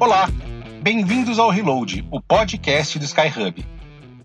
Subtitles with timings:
[0.00, 0.30] Olá,
[0.80, 3.66] bem-vindos ao Reload, o podcast do Skyhub.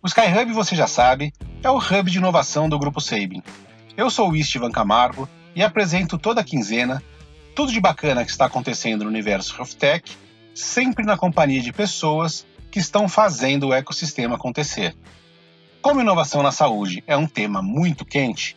[0.01, 3.43] O Skyhub, você já sabe, é o hub de inovação do Grupo Sabin.
[3.97, 7.03] Eu sou o Istvan Camargo e apresento toda quinzena
[7.53, 10.17] tudo de bacana que está acontecendo no universo Health Tech,
[10.53, 14.95] sempre na companhia de pessoas que estão fazendo o ecossistema acontecer.
[15.81, 18.55] Como inovação na saúde é um tema muito quente,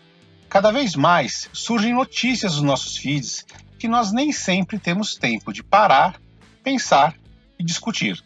[0.49, 3.45] cada vez mais surgem notícias nos nossos feeds
[3.77, 6.21] que nós nem sempre temos tempo de parar,
[6.69, 7.15] pensar
[7.59, 8.23] e discutir.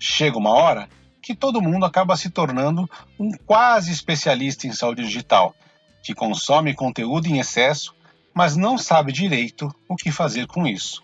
[0.00, 0.88] Chega uma hora
[1.22, 5.54] que todo mundo acaba se tornando um quase especialista em saúde digital,
[6.02, 7.94] que consome conteúdo em excesso,
[8.34, 11.00] mas não sabe direito o que fazer com isso.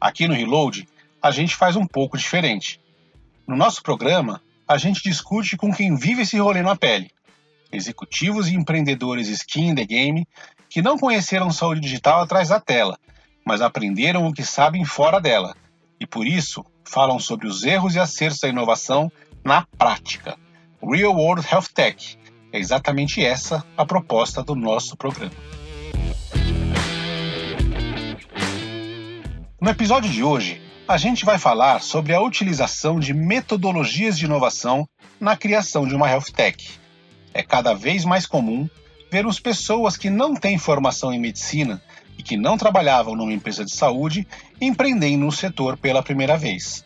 [0.00, 0.88] Aqui no Reload,
[1.22, 2.80] a gente faz um pouco diferente.
[3.46, 7.12] No nosso programa, a gente discute com quem vive esse rolê na pele.
[7.70, 10.26] Executivos e empreendedores skin in the game
[10.68, 12.98] que não conheceram saúde digital atrás da tela,
[13.46, 15.54] mas aprenderam o que sabem fora dela
[16.02, 19.10] e por isso falam sobre os erros e acertos da inovação
[19.44, 20.36] na prática.
[20.82, 22.18] Real World Health Tech
[22.52, 25.32] é exatamente essa a proposta do nosso programa.
[29.60, 34.84] No episódio de hoje, a gente vai falar sobre a utilização de metodologias de inovação
[35.20, 36.80] na criação de uma health tech.
[37.32, 38.68] É cada vez mais comum
[39.08, 41.80] vermos pessoas que não têm formação em medicina
[42.22, 44.26] e que não trabalhavam numa empresa de saúde
[44.60, 46.84] empreendendo no setor pela primeira vez.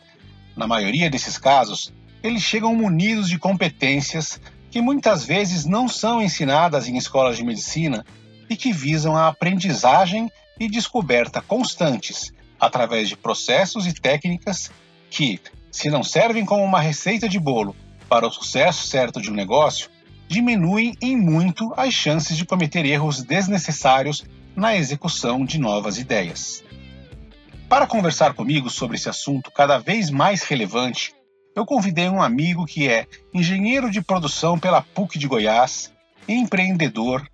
[0.56, 6.88] Na maioria desses casos, eles chegam munidos de competências que muitas vezes não são ensinadas
[6.88, 8.04] em escolas de medicina
[8.48, 14.70] e que visam a aprendizagem e descoberta constantes através de processos e técnicas
[15.10, 15.38] que,
[15.70, 17.76] se não servem como uma receita de bolo
[18.08, 19.90] para o sucesso certo de um negócio,
[20.28, 24.24] diminuem em muito as chances de cometer erros desnecessários
[24.56, 26.64] na execução de novas ideias.
[27.68, 31.14] Para conversar comigo sobre esse assunto cada vez mais relevante,
[31.54, 35.92] eu convidei um amigo que é engenheiro de produção pela PUC de Goiás,
[36.26, 37.28] empreendedor,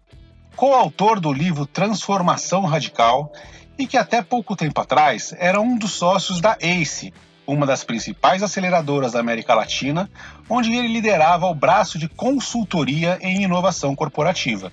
[0.57, 3.33] coautor do livro Transformação Radical
[3.79, 7.13] e que até pouco tempo atrás era um dos sócios da ACE,
[7.47, 10.11] uma das principais aceleradoras da América Latina,
[10.49, 14.73] onde ele liderava o braço de consultoria em inovação corporativa.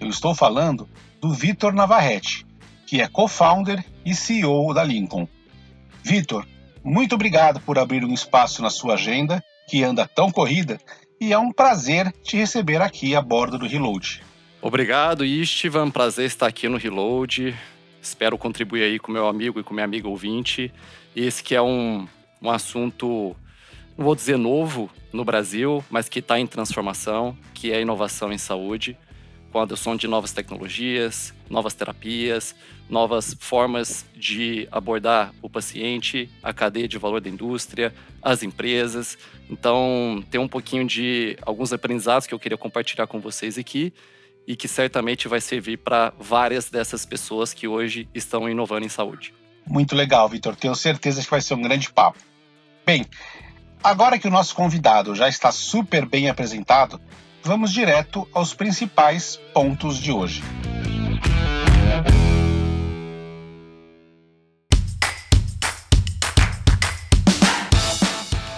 [0.00, 0.88] Eu estou falando
[1.24, 2.46] do Vitor Navarrete,
[2.86, 5.26] que é co-founder e CEO da Lincoln.
[6.02, 6.46] Vitor,
[6.84, 10.78] muito obrigado por abrir um espaço na sua agenda, que anda tão corrida,
[11.18, 14.22] e é um prazer te receber aqui a bordo do Reload.
[14.60, 15.90] Obrigado, Istvan.
[15.90, 17.56] Prazer estar aqui no Reload.
[18.02, 20.70] Espero contribuir aí com meu amigo e com minha amiga ouvinte.
[21.16, 22.06] Esse que é um,
[22.42, 23.34] um assunto,
[23.96, 28.36] não vou dizer novo no Brasil, mas que está em transformação, que é inovação em
[28.36, 28.94] saúde
[29.54, 32.56] com a adoção de novas tecnologias, novas terapias,
[32.90, 39.16] novas formas de abordar o paciente, a cadeia de valor da indústria, as empresas.
[39.48, 43.92] Então, tem um pouquinho de alguns aprendizados que eu queria compartilhar com vocês aqui
[44.44, 49.32] e que certamente vai servir para várias dessas pessoas que hoje estão inovando em saúde.
[49.64, 50.56] Muito legal, Vitor.
[50.56, 52.18] Tenho certeza que vai ser um grande papo.
[52.84, 53.06] Bem,
[53.84, 57.00] agora que o nosso convidado já está super bem apresentado,
[57.44, 60.42] vamos direto aos principais pontos de hoje.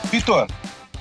[0.04, 0.46] Vitor,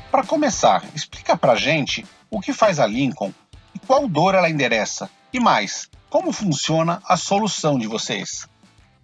[0.09, 3.31] para começar, explica para gente o que faz a Lincoln
[3.73, 5.09] e qual dor ela endereça.
[5.31, 8.49] E mais, como funciona a solução de vocês?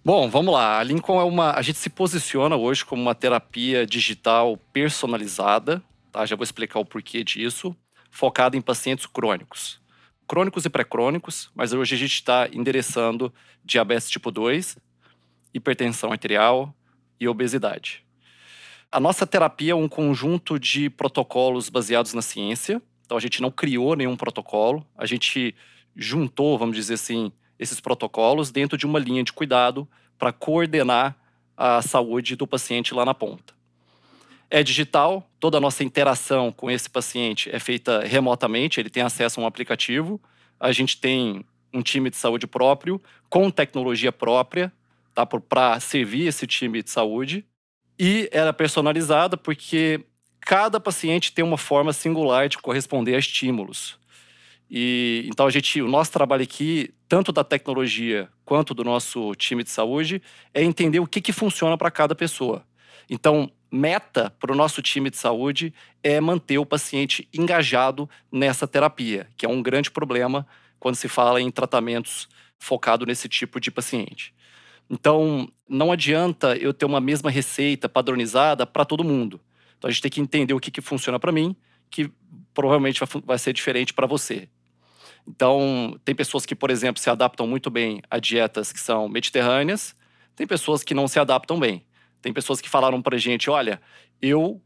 [0.04, 0.80] Bom, vamos lá.
[0.80, 1.52] A Lincoln é uma.
[1.52, 5.80] A gente se posiciona hoje como uma terapia digital personalizada.
[6.10, 6.26] Tá?
[6.26, 7.76] Já vou explicar o porquê disso
[8.12, 9.80] focada em pacientes crônicos.
[10.28, 13.32] Crônicos e pré-crônicos, mas hoje a gente está endereçando
[13.64, 14.76] diabetes tipo 2,
[15.52, 16.72] hipertensão arterial
[17.18, 18.04] e obesidade.
[18.90, 22.80] A nossa terapia é um conjunto de protocolos baseados na ciência.
[23.04, 25.54] Então a gente não criou nenhum protocolo, a gente
[25.96, 29.88] juntou, vamos dizer assim, esses protocolos dentro de uma linha de cuidado
[30.18, 31.16] para coordenar
[31.56, 33.61] a saúde do paciente lá na ponta
[34.52, 39.40] é digital, toda a nossa interação com esse paciente é feita remotamente, ele tem acesso
[39.40, 40.20] a um aplicativo,
[40.60, 43.00] a gente tem um time de saúde próprio,
[43.30, 44.70] com tecnologia própria,
[45.14, 47.46] tá, para servir esse time de saúde,
[47.98, 50.04] e ela é personalizada porque
[50.38, 53.98] cada paciente tem uma forma singular de corresponder a estímulos.
[54.70, 59.64] E então a gente, o nosso trabalho aqui, tanto da tecnologia quanto do nosso time
[59.64, 60.20] de saúde,
[60.52, 62.66] é entender o que, que funciona para cada pessoa.
[63.08, 65.72] Então, meta para o nosso time de saúde
[66.02, 70.46] é manter o paciente engajado nessa terapia, que é um grande problema
[70.78, 72.28] quando se fala em tratamentos
[72.58, 74.34] focado nesse tipo de paciente.
[74.90, 79.40] Então, não adianta eu ter uma mesma receita padronizada para todo mundo.
[79.78, 81.56] Então, a gente tem que entender o que, que funciona para mim,
[81.90, 82.10] que
[82.52, 84.48] provavelmente vai, vai ser diferente para você.
[85.26, 89.96] Então, tem pessoas que, por exemplo, se adaptam muito bem a dietas que são mediterrâneas,
[90.36, 91.84] tem pessoas que não se adaptam bem.
[92.22, 93.82] Tem pessoas que falaram para gente: olha,
[94.20, 94.62] eu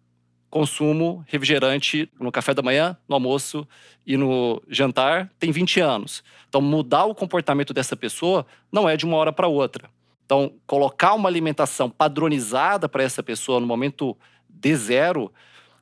[0.48, 3.66] consumo refrigerante no café da manhã, no almoço
[4.06, 6.22] e no jantar tem 20 anos.
[6.48, 9.90] Então, mudar o comportamento dessa pessoa não é de uma hora para outra.
[10.24, 14.16] Então, colocar uma alimentação padronizada para essa pessoa no momento
[14.48, 15.32] de zero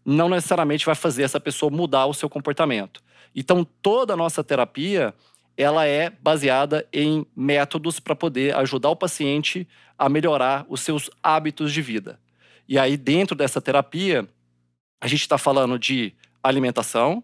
[0.05, 3.03] não necessariamente vai fazer essa pessoa mudar o seu comportamento.
[3.35, 5.15] Então, toda a nossa terapia
[5.57, 9.69] ela é baseada em métodos para poder ajudar o paciente
[9.99, 12.19] a melhorar os seus hábitos de vida.
[12.69, 14.29] E aí, dentro dessa terapia,
[15.01, 17.23] a gente está falando de alimentação,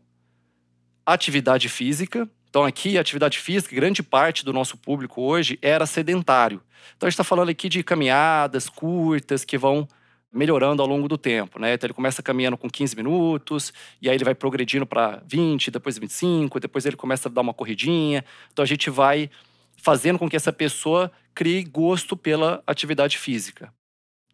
[1.05, 6.61] atividade física, então, aqui, atividade física, grande parte do nosso público hoje era sedentário.
[6.97, 9.87] Então, a gente está falando aqui de caminhadas curtas que vão
[10.33, 11.75] melhorando ao longo do tempo, né?
[11.75, 15.99] Então, ele começa caminhando com 15 minutos, e aí ele vai progredindo para 20, depois
[15.99, 18.25] 25, depois ele começa a dar uma corridinha.
[18.53, 19.29] Então, a gente vai
[19.77, 23.73] fazendo com que essa pessoa crie gosto pela atividade física.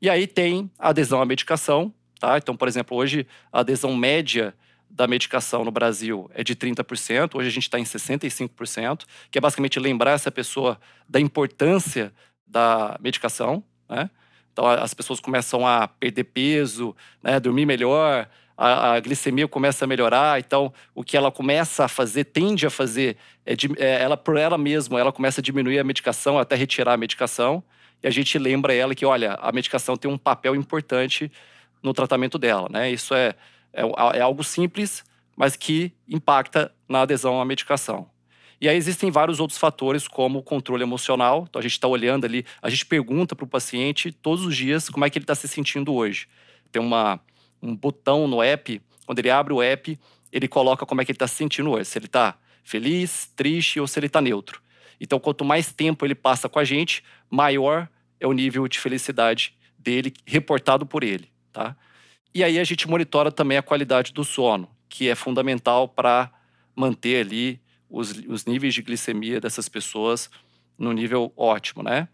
[0.00, 2.36] E aí tem a adesão à medicação, tá?
[2.36, 4.54] Então, por exemplo, hoje a adesão média
[4.90, 9.40] da medicação no Brasil é de 30%, hoje a gente está em 65%, que é
[9.40, 10.78] basicamente lembrar essa pessoa
[11.08, 12.12] da importância
[12.46, 14.10] da medicação, né?
[14.56, 18.26] Então as pessoas começam a perder peso, né, dormir melhor,
[18.56, 22.70] a, a, glicemia começa a melhorar, então o que ela começa a fazer, tende a
[22.70, 26.94] fazer, é, é ela por ela mesma, ela começa a diminuir a medicação até retirar
[26.94, 27.62] a medicação,
[28.02, 31.30] e a gente lembra ela que, olha, a medicação tem um papel importante
[31.82, 32.90] no tratamento dela, né?
[32.90, 33.34] Isso é
[33.76, 35.04] é, é algo simples,
[35.36, 38.08] mas que impacta na adesão à medicação.
[38.60, 41.46] E aí existem vários outros fatores, como o controle emocional.
[41.48, 44.88] Então a gente está olhando ali, a gente pergunta para o paciente todos os dias
[44.88, 46.26] como é que ele está se sentindo hoje.
[46.72, 47.20] Tem uma,
[47.62, 49.98] um botão no app, quando ele abre o app,
[50.32, 51.84] ele coloca como é que ele está se sentindo hoje.
[51.84, 54.60] Se ele está feliz, triste ou se ele está neutro.
[55.00, 57.88] Então, quanto mais tempo ele passa com a gente, maior
[58.18, 61.76] é o nível de felicidade dele reportado por ele, tá?
[62.34, 66.30] E aí a gente monitora também a qualidade do sono, que é fundamental para
[66.74, 70.30] manter ali os, os níveis de glicemia dessas pessoas
[70.78, 72.08] no nível ótimo, né?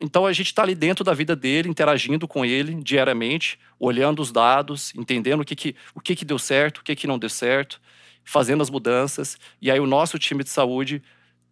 [0.00, 4.32] Então a gente está ali dentro da vida dele, interagindo com ele diariamente, olhando os
[4.32, 7.28] dados, entendendo o que, que, o que, que deu certo, o que, que não deu
[7.28, 7.80] certo,
[8.24, 9.36] fazendo as mudanças.
[9.60, 11.02] E aí o nosso time de saúde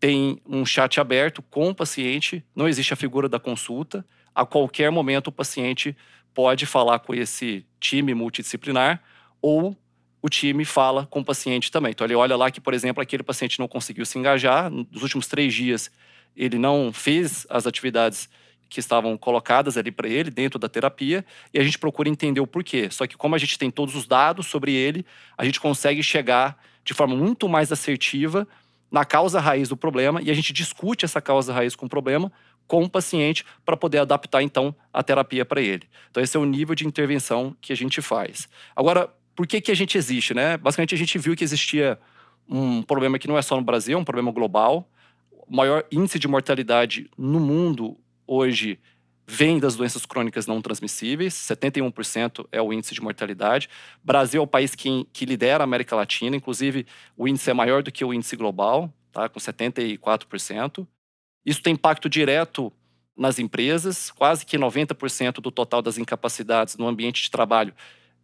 [0.00, 4.04] tem um chat aberto com o paciente, não existe a figura da consulta.
[4.34, 5.94] A qualquer momento o paciente
[6.32, 9.02] pode falar com esse time multidisciplinar
[9.42, 9.76] ou
[10.20, 11.90] o time fala com o paciente também.
[11.90, 15.26] Então ele olha lá que, por exemplo, aquele paciente não conseguiu se engajar, nos últimos
[15.26, 15.90] três dias
[16.36, 18.28] ele não fez as atividades
[18.68, 22.46] que estavam colocadas ali para ele dentro da terapia e a gente procura entender o
[22.46, 22.90] porquê.
[22.90, 25.04] Só que como a gente tem todos os dados sobre ele,
[25.36, 28.46] a gente consegue chegar de forma muito mais assertiva
[28.90, 32.30] na causa raiz do problema e a gente discute essa causa raiz com o problema
[32.66, 35.88] com o paciente para poder adaptar então a terapia para ele.
[36.10, 38.48] Então esse é o nível de intervenção que a gente faz.
[38.76, 40.56] Agora, por que que a gente existe, né?
[40.56, 41.96] Basicamente a gente viu que existia
[42.48, 44.90] um problema que não é só no Brasil, é um problema global.
[45.30, 47.96] O maior índice de mortalidade no mundo
[48.26, 48.80] hoje
[49.28, 53.70] vem das doenças crônicas não transmissíveis, 71% é o índice de mortalidade.
[54.02, 56.84] Brasil é o país que, que lidera a América Latina, inclusive
[57.16, 59.28] o índice é maior do que o índice global, tá?
[59.28, 60.84] com 74%.
[61.46, 62.72] Isso tem impacto direto
[63.16, 67.72] nas empresas, quase que 90% do total das incapacidades no ambiente de trabalho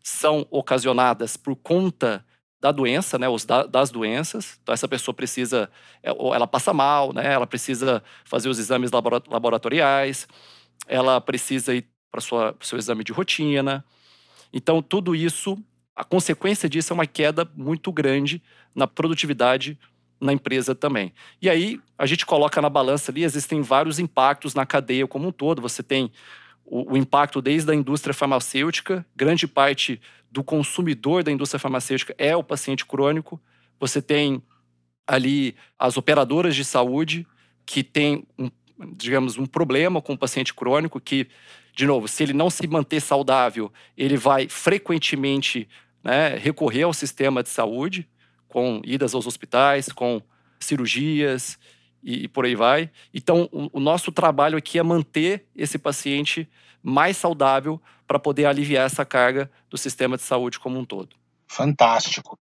[0.04, 2.24] são ocasionadas por conta
[2.60, 4.58] da doença, né, os da, das doenças.
[4.62, 5.70] Então essa pessoa precisa,
[6.02, 10.28] é, ela passa mal, né, ela precisa fazer os exames laboratoriais,
[10.86, 13.84] ela precisa ir para o seu exame de rotina.
[14.52, 15.58] Então tudo isso,
[15.96, 18.42] a consequência disso é uma queda muito grande
[18.74, 19.78] na produtividade
[20.20, 21.12] na empresa também.
[21.40, 25.32] E aí a gente coloca na balança ali, existem vários impactos na cadeia como um
[25.32, 25.60] todo.
[25.62, 26.10] Você tem
[26.64, 32.34] o, o, impacto desde a indústria farmacêutica, grande parte do consumidor da indústria farmacêutica é
[32.36, 33.40] o paciente crônico.
[33.78, 34.42] Você tem
[35.06, 37.26] ali as operadoras de saúde
[37.66, 38.50] que têm, um,
[38.96, 41.28] digamos, um problema com o paciente crônico que,
[41.74, 45.68] de novo, se ele não se manter saudável, ele vai frequentemente
[46.02, 48.08] né, recorrer ao sistema de saúde
[48.48, 50.22] com idas aos hospitais, com
[50.58, 51.58] cirurgias
[52.04, 52.90] e, e por aí vai.
[53.12, 56.48] Então, o, o nosso trabalho aqui é manter esse paciente
[56.82, 61.16] mais saudável para poder aliviar essa carga do sistema de saúde como um todo.
[61.48, 62.38] Fantástico.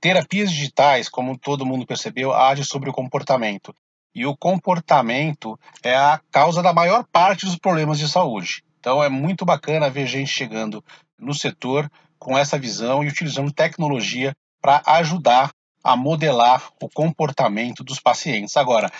[0.00, 3.74] Terapias digitais, como todo mundo percebeu, agem sobre o comportamento.
[4.14, 8.62] e o comportamento é a causa da maior parte dos problemas de saúde.
[8.78, 10.84] Então é muito bacana ver gente chegando
[11.18, 14.32] no setor com essa visão e utilizando tecnologia
[14.62, 15.50] para ajudar
[15.84, 18.56] a modelar o comportamento dos pacientes.
[18.56, 18.90] Agora,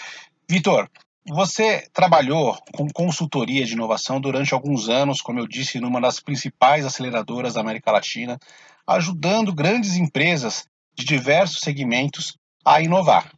[0.48, 0.88] Vitor,
[1.26, 6.84] você trabalhou com consultoria de inovação durante alguns anos, como eu disse, numa das principais
[6.84, 8.38] aceleradoras da América Latina,
[8.86, 13.32] ajudando grandes empresas de diversos segmentos a inovar.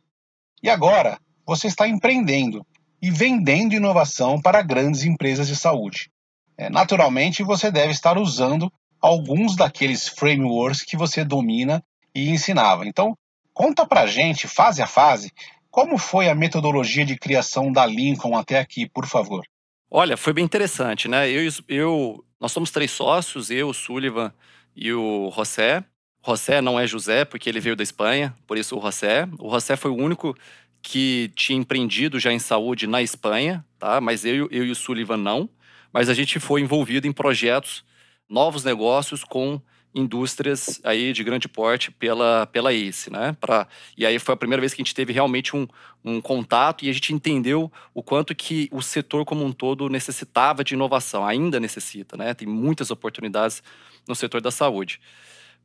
[0.60, 2.66] E agora, você está empreendendo
[3.00, 6.10] e vendendo inovação para grandes empresas de saúde.
[6.58, 12.84] É, naturalmente, você deve estar usando alguns daqueles frameworks que você domina e ensinava.
[12.86, 13.16] Então,
[13.56, 15.32] conta para gente, fase a fase,
[15.70, 19.42] como foi a metodologia de criação da Lincoln até aqui, por favor?
[19.90, 21.30] Olha, foi bem interessante, né?
[21.30, 24.30] Eu, eu, nós somos três sócios, eu, o Sullivan
[24.76, 25.82] e o José.
[26.24, 29.26] José não é José, porque ele veio da Espanha, por isso o José.
[29.38, 30.36] O José foi o único
[30.82, 34.02] que tinha empreendido já em saúde na Espanha, tá?
[34.02, 35.48] Mas eu, eu e o Sullivan não.
[35.90, 37.82] Mas a gente foi envolvido em projetos,
[38.28, 39.58] novos negócios com
[39.96, 43.34] indústrias aí de grande porte pela, pela ACE, né?
[43.40, 45.66] Pra, e aí foi a primeira vez que a gente teve realmente um,
[46.04, 50.62] um contato e a gente entendeu o quanto que o setor como um todo necessitava
[50.62, 52.34] de inovação, ainda necessita, né?
[52.34, 53.62] Tem muitas oportunidades
[54.06, 55.00] no setor da saúde.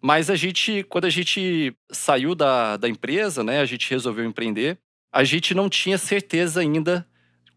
[0.01, 3.59] Mas a gente, quando a gente saiu da, da empresa, né?
[3.59, 4.79] A gente resolveu empreender,
[5.11, 7.05] a gente não tinha certeza ainda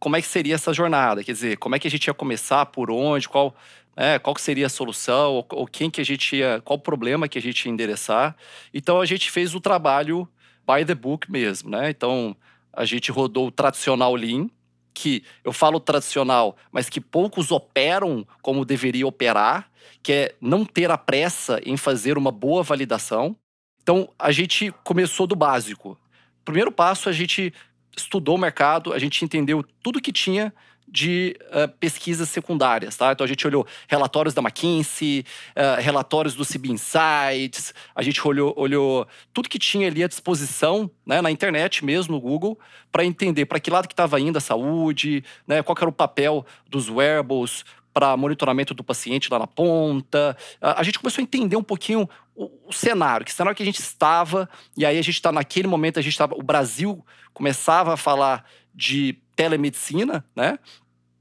[0.00, 2.66] como é que seria essa jornada, quer dizer, como é que a gente ia começar,
[2.66, 3.56] por onde, qual
[3.96, 7.28] é, qual seria a solução, ou, ou, quem que a gente ia, qual o problema
[7.28, 8.36] que a gente ia endereçar.
[8.72, 10.28] Então a gente fez o trabalho
[10.66, 11.90] by the book mesmo, né?
[11.90, 12.36] Então
[12.72, 14.48] a gente rodou o tradicional Lean,
[14.92, 19.70] que eu falo tradicional, mas que poucos operam como deveria operar,
[20.02, 23.36] que é não ter a pressa em fazer uma boa validação.
[23.82, 25.98] Então a gente começou do básico.
[26.44, 27.52] Primeiro passo, a gente
[27.96, 30.52] estudou o mercado, a gente entendeu tudo que tinha
[30.94, 33.10] de uh, pesquisas secundárias, tá?
[33.10, 35.24] Então a gente olhou relatórios da McKinsey,
[35.56, 40.88] uh, relatórios do CB Insights, a gente olhou, olhou tudo que tinha ali à disposição,
[41.04, 42.56] né, na internet mesmo, no Google,
[42.92, 46.46] para entender para que lado que estava indo a saúde, né, qual era o papel
[46.70, 50.36] dos wearables para monitoramento do paciente lá na ponta.
[50.60, 53.80] A gente começou a entender um pouquinho o, o cenário, que cenário que a gente
[53.80, 57.96] estava, e aí a gente está naquele momento, a gente estava, o Brasil começava a
[57.96, 60.58] falar de telemedicina, né?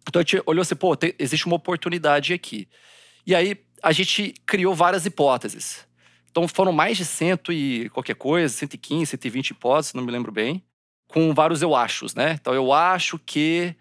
[0.08, 2.68] Então a gente olhou assim, pô, tem, existe uma oportunidade aqui.
[3.26, 5.86] E aí a gente criou várias hipóteses.
[6.30, 10.64] Então foram mais de cento e qualquer coisa, 115, 120 hipóteses, não me lembro bem,
[11.08, 12.38] com vários eu achos, né?
[12.40, 13.76] Então eu acho que,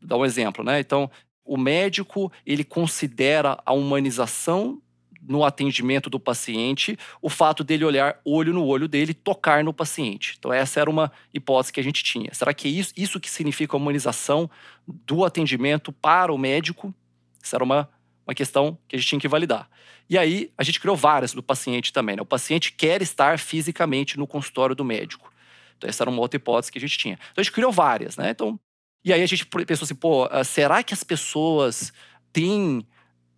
[0.00, 0.78] dá um exemplo, né?
[0.78, 1.10] Então
[1.44, 4.80] o médico ele considera a humanização
[5.28, 10.36] no atendimento do paciente o fato dele olhar olho no olho dele, tocar no paciente.
[10.38, 12.32] Então, essa era uma hipótese que a gente tinha.
[12.32, 14.48] Será que é isso, isso que significa a humanização
[14.86, 16.94] do atendimento para o médico?
[17.42, 17.88] Essa era uma,
[18.26, 19.68] uma questão que a gente tinha que validar.
[20.08, 22.16] E aí, a gente criou várias do paciente também.
[22.16, 22.22] Né?
[22.22, 25.32] O paciente quer estar fisicamente no consultório do médico.
[25.76, 27.14] Então, essa era uma outra hipótese que a gente tinha.
[27.14, 28.30] Então, a gente criou várias, né?
[28.30, 28.58] Então,
[29.04, 31.92] e aí a gente pensou assim, pô, ah, será que as pessoas
[32.32, 32.84] têm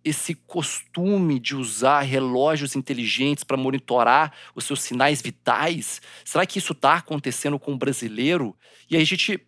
[0.03, 6.01] esse costume de usar relógios inteligentes para monitorar os seus sinais vitais?
[6.23, 8.55] Será que isso está acontecendo com o brasileiro?
[8.89, 9.39] E aí a gente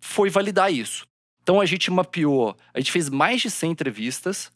[0.00, 1.06] foi validar isso.
[1.42, 4.50] Então a gente mapeou, a gente fez mais de 100 entrevistas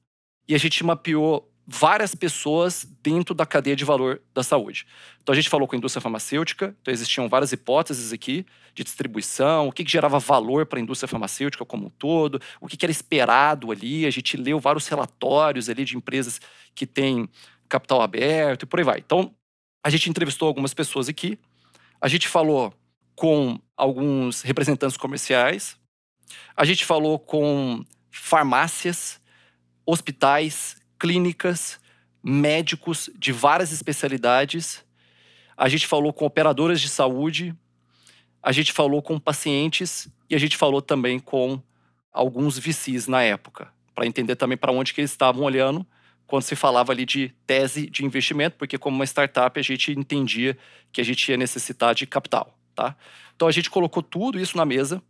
[0.49, 4.87] e a gente mapeou várias pessoas dentro da cadeia de valor da saúde.
[5.21, 9.67] Então a gente falou com a indústria farmacêutica, então existiam várias hipóteses aqui de distribuição,
[9.67, 12.85] o que, que gerava valor para a indústria farmacêutica como um todo, o que, que
[12.85, 14.07] era esperado ali.
[14.07, 16.41] A gente leu vários relatórios ali de empresas
[16.73, 17.29] que têm
[17.69, 18.99] capital aberto e por aí vai.
[18.99, 19.35] Então
[19.83, 21.37] a gente entrevistou algumas pessoas aqui,
[22.01, 22.73] a gente falou
[23.17, 25.77] com alguns representantes comerciais,
[26.57, 29.21] a gente falou com farmácias,
[29.85, 31.79] hospitais, clínicas,
[32.23, 34.85] médicos de várias especialidades.
[35.57, 37.55] A gente falou com operadoras de saúde,
[38.43, 41.61] a gente falou com pacientes e a gente falou também com
[42.13, 45.87] alguns VCs na época, para entender também para onde que eles estavam olhando
[46.27, 50.59] quando se falava ali de tese de investimento, porque como uma startup a gente entendia
[50.93, 52.97] que a gente ia necessitar de capital, tá?
[53.35, 55.01] Então a gente colocou tudo isso na mesa,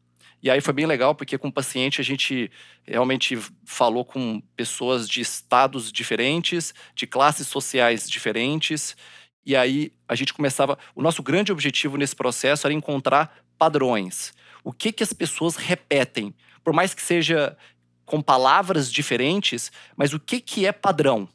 [0.43, 2.51] e aí foi bem legal, porque com o paciente a gente
[2.85, 8.97] realmente falou com pessoas de estados diferentes, de classes sociais diferentes.
[9.45, 10.79] E aí a gente começava.
[10.95, 14.35] O nosso grande objetivo nesse processo era encontrar padrões.
[14.63, 16.35] O que, que as pessoas repetem?
[16.63, 17.57] Por mais que seja
[18.05, 21.29] com palavras diferentes, mas o que, que é padrão?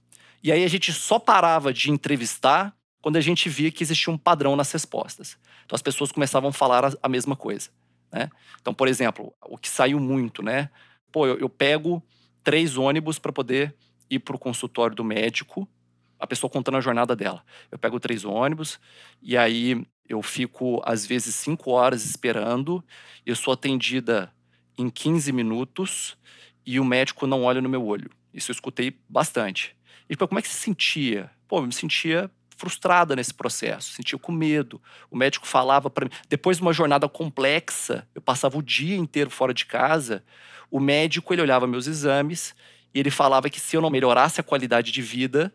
[0.43, 4.17] E aí a gente só parava de entrevistar quando a gente via que existia um
[4.17, 5.38] padrão nas respostas.
[5.65, 7.70] Então as pessoas começavam a falar a mesma coisa
[8.12, 8.30] né?
[8.60, 10.70] Então, por exemplo, o que saiu muito, né?
[11.12, 12.03] Pô, eu, eu pego
[12.44, 13.75] três ônibus para poder
[14.10, 15.68] ir para o consultório do médico,
[16.20, 17.44] a pessoa contando a jornada dela.
[17.72, 18.80] Eu pego três ônibus
[19.22, 22.84] e aí eu fico, às vezes, cinco horas esperando,
[23.25, 24.32] eu sou atendida
[24.77, 26.18] em 15 minutos
[26.65, 28.10] e o médico não olha no meu olho.
[28.34, 29.75] Isso eu escutei bastante.
[30.10, 31.32] E pô, como é que se sentia?
[31.48, 32.30] Pô, eu me sentia
[32.62, 34.80] frustrada nesse processo, sentia com medo.
[35.10, 36.12] O médico falava para mim.
[36.30, 40.24] Depois de uma jornada complexa, eu passava o dia inteiro fora de casa.
[40.70, 42.53] O médico ele olhava meus exames
[42.94, 45.51] e ele falava que se eu não melhorasse a qualidade de vida,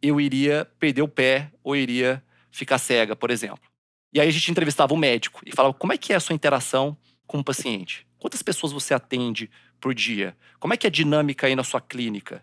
[0.00, 3.68] eu iria perder o pé ou iria ficar cega, por exemplo.
[4.14, 6.34] E aí a gente entrevistava o médico e falava como é que é a sua
[6.34, 8.06] interação com o paciente?
[8.18, 10.34] Quantas pessoas você atende por dia?
[10.58, 12.42] Como é que é a dinâmica aí na sua clínica?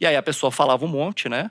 [0.00, 1.50] E aí a pessoa falava um monte, né?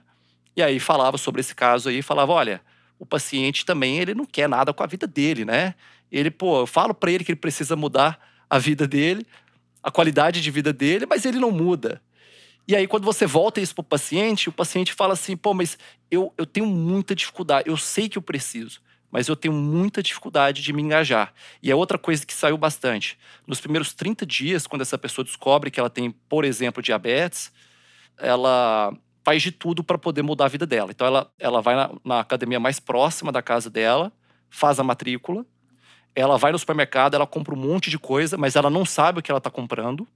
[0.55, 2.61] E aí falava sobre esse caso aí, falava, olha,
[2.99, 5.75] o paciente também, ele não quer nada com a vida dele, né?
[6.11, 9.25] Ele, pô, eu falo para ele que ele precisa mudar a vida dele,
[9.81, 12.01] a qualidade de vida dele, mas ele não muda.
[12.67, 15.77] E aí, quando você volta isso pro paciente, o paciente fala assim, pô, mas
[16.09, 20.61] eu, eu tenho muita dificuldade, eu sei que eu preciso, mas eu tenho muita dificuldade
[20.61, 21.33] de me engajar.
[21.61, 23.17] E é outra coisa que saiu bastante.
[23.47, 27.51] Nos primeiros 30 dias, quando essa pessoa descobre que ela tem, por exemplo, diabetes,
[28.17, 30.91] ela faz de tudo para poder mudar a vida dela.
[30.91, 34.11] Então, ela, ela vai na, na academia mais próxima da casa dela,
[34.49, 35.45] faz a matrícula,
[36.13, 39.21] ela vai no supermercado, ela compra um monte de coisa, mas ela não sabe o
[39.21, 40.07] que ela está comprando.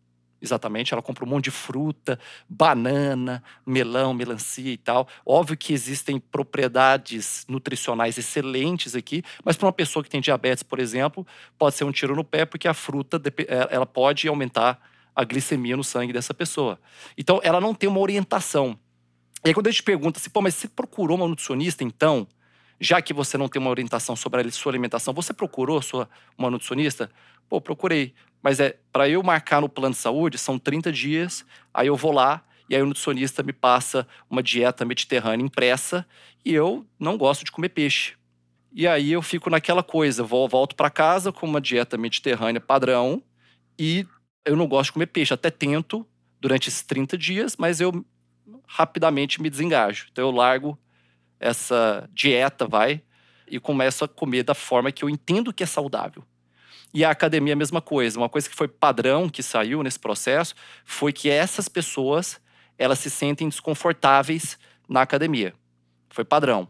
[0.42, 5.08] Exatamente, ela compra um monte de fruta, banana, melão, melancia e tal.
[5.26, 10.78] Óbvio que existem propriedades nutricionais excelentes aqui, mas para uma pessoa que tem diabetes, por
[10.80, 11.26] exemplo,
[11.58, 14.80] pode ser um tiro no pé, porque a fruta é, ela pode aumentar
[15.16, 16.78] a glicemia no sangue dessa pessoa.
[17.18, 18.78] Então, ela não tem uma orientação.
[19.46, 22.28] E aí, quando a gente pergunta assim, pô, mas você procurou uma nutricionista então?
[22.80, 26.50] Já que você não tem uma orientação sobre a sua alimentação, você procurou sua, uma
[26.50, 27.12] nutricionista?
[27.48, 28.16] Pô, procurei.
[28.42, 32.12] Mas é para eu marcar no plano de saúde, são 30 dias, aí eu vou
[32.12, 36.08] lá e aí o nutricionista me passa uma dieta mediterrânea impressa
[36.44, 38.14] e eu não gosto de comer peixe.
[38.74, 43.22] E aí eu fico naquela coisa, volto para casa com uma dieta mediterrânea padrão
[43.78, 44.08] e
[44.44, 46.04] eu não gosto de comer peixe, até tento
[46.42, 48.04] durante esses 30 dias, mas eu
[48.68, 50.08] rapidamente me desengajo.
[50.12, 50.78] Então eu largo
[51.40, 53.02] essa dieta, vai,
[53.48, 56.24] e começo a comer da forma que eu entendo que é saudável.
[56.94, 58.18] E a academia a mesma coisa.
[58.18, 60.56] Uma coisa que foi padrão que saiu nesse processo
[60.86, 62.40] foi que essas pessoas
[62.78, 65.54] elas se sentem desconfortáveis na academia.
[66.10, 66.68] Foi padrão.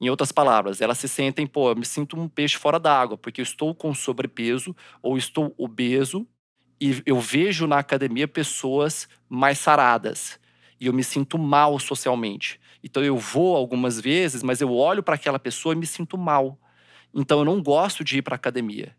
[0.00, 3.40] Em outras palavras, elas se sentem, pô, eu me sinto um peixe fora d'água, porque
[3.40, 6.26] eu estou com sobrepeso ou estou obeso
[6.80, 10.38] e eu vejo na academia pessoas mais saradas
[10.84, 12.60] e eu me sinto mal socialmente.
[12.82, 16.58] Então eu vou algumas vezes, mas eu olho para aquela pessoa e me sinto mal.
[17.14, 18.94] Então eu não gosto de ir para academia.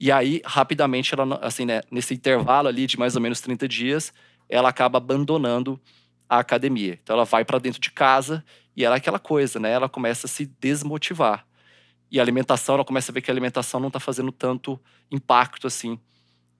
[0.00, 4.12] E aí, rapidamente, ela, assim, né, nesse intervalo ali de mais ou menos 30 dias,
[4.48, 5.80] ela acaba abandonando
[6.28, 6.98] a academia.
[7.02, 8.44] Então ela vai para dentro de casa
[8.76, 9.70] e ela é aquela coisa, né?
[9.70, 11.46] Ela começa a se desmotivar.
[12.10, 15.66] E a alimentação, ela começa a ver que a alimentação não está fazendo tanto impacto
[15.66, 15.98] assim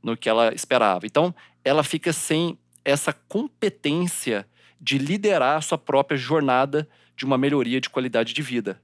[0.03, 1.07] no que ela esperava.
[1.07, 4.47] Então, ela fica sem essa competência
[4.81, 8.81] de liderar a sua própria jornada de uma melhoria de qualidade de vida.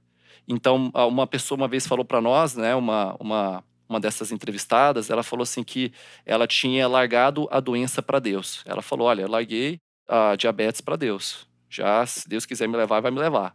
[0.47, 5.21] Então, uma pessoa uma vez falou para nós, né, uma, uma uma dessas entrevistadas, ela
[5.21, 5.91] falou assim que
[6.25, 8.63] ela tinha largado a doença para Deus.
[8.65, 11.45] Ela falou: "Olha, eu larguei a diabetes para Deus.
[11.69, 13.53] Já se Deus quiser me levar, vai me levar".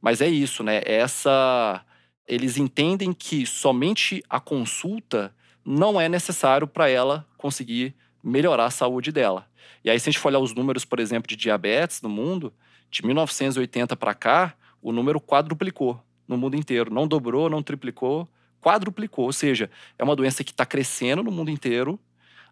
[0.00, 0.82] Mas é isso, né?
[0.84, 1.84] Essa
[2.26, 9.12] eles entendem que somente a consulta não é necessário para ela conseguir melhorar a saúde
[9.12, 9.46] dela.
[9.84, 12.52] E aí se a gente for olhar os números, por exemplo, de diabetes no mundo,
[12.90, 18.28] de 1980 para cá, o número quadruplicou no mundo inteiro, não dobrou, não triplicou,
[18.60, 21.98] quadruplicou, ou seja, é uma doença que está crescendo no mundo inteiro.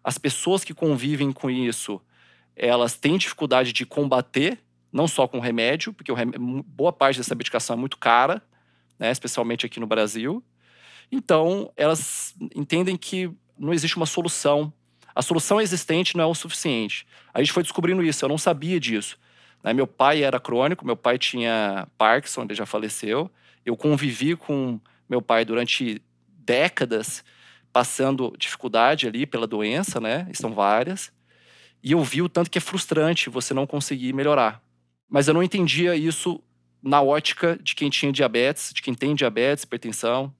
[0.03, 2.01] As pessoas que convivem com isso,
[2.55, 4.59] elas têm dificuldade de combater,
[4.91, 6.11] não só com remédio, porque
[6.65, 8.41] boa parte dessa medicação é muito cara,
[8.97, 10.41] né, especialmente aqui no Brasil.
[11.11, 14.71] Então, elas entendem que não existe uma solução.
[15.15, 17.07] A solução existente não é o suficiente.
[17.33, 19.17] A gente foi descobrindo isso, eu não sabia disso.
[19.63, 19.73] Né?
[19.73, 23.31] Meu pai era crônico, meu pai tinha Parkinson, ele já faleceu.
[23.65, 27.23] Eu convivi com meu pai durante décadas
[27.75, 30.27] passando dificuldade ali pela doença, né?
[30.31, 31.11] Estão várias.
[31.83, 34.61] E eu vi o tanto que é frustrante você não conseguir melhorar.
[35.09, 36.41] Mas eu não entendia isso
[36.81, 40.33] na ótica de quem tinha diabetes, de quem tem diabetes, hipertensão.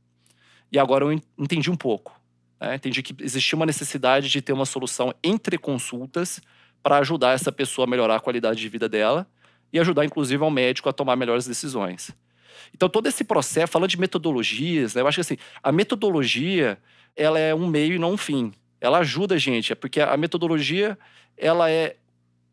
[0.72, 2.15] E agora eu entendi um pouco.
[2.60, 2.76] Né?
[2.76, 6.42] Entendi que existia uma necessidade de ter uma solução entre consultas
[6.82, 9.28] para ajudar essa pessoa a melhorar a qualidade de vida dela
[9.74, 12.12] e ajudar, inclusive, ao médico a tomar melhores decisões.
[12.74, 16.78] Então, todo esse processo, falando de metodologias, né, eu acho que assim, a metodologia
[17.16, 18.54] ela é um meio e não um fim.
[18.80, 20.98] Ela ajuda a gente, é porque a metodologia
[21.38, 21.96] ela é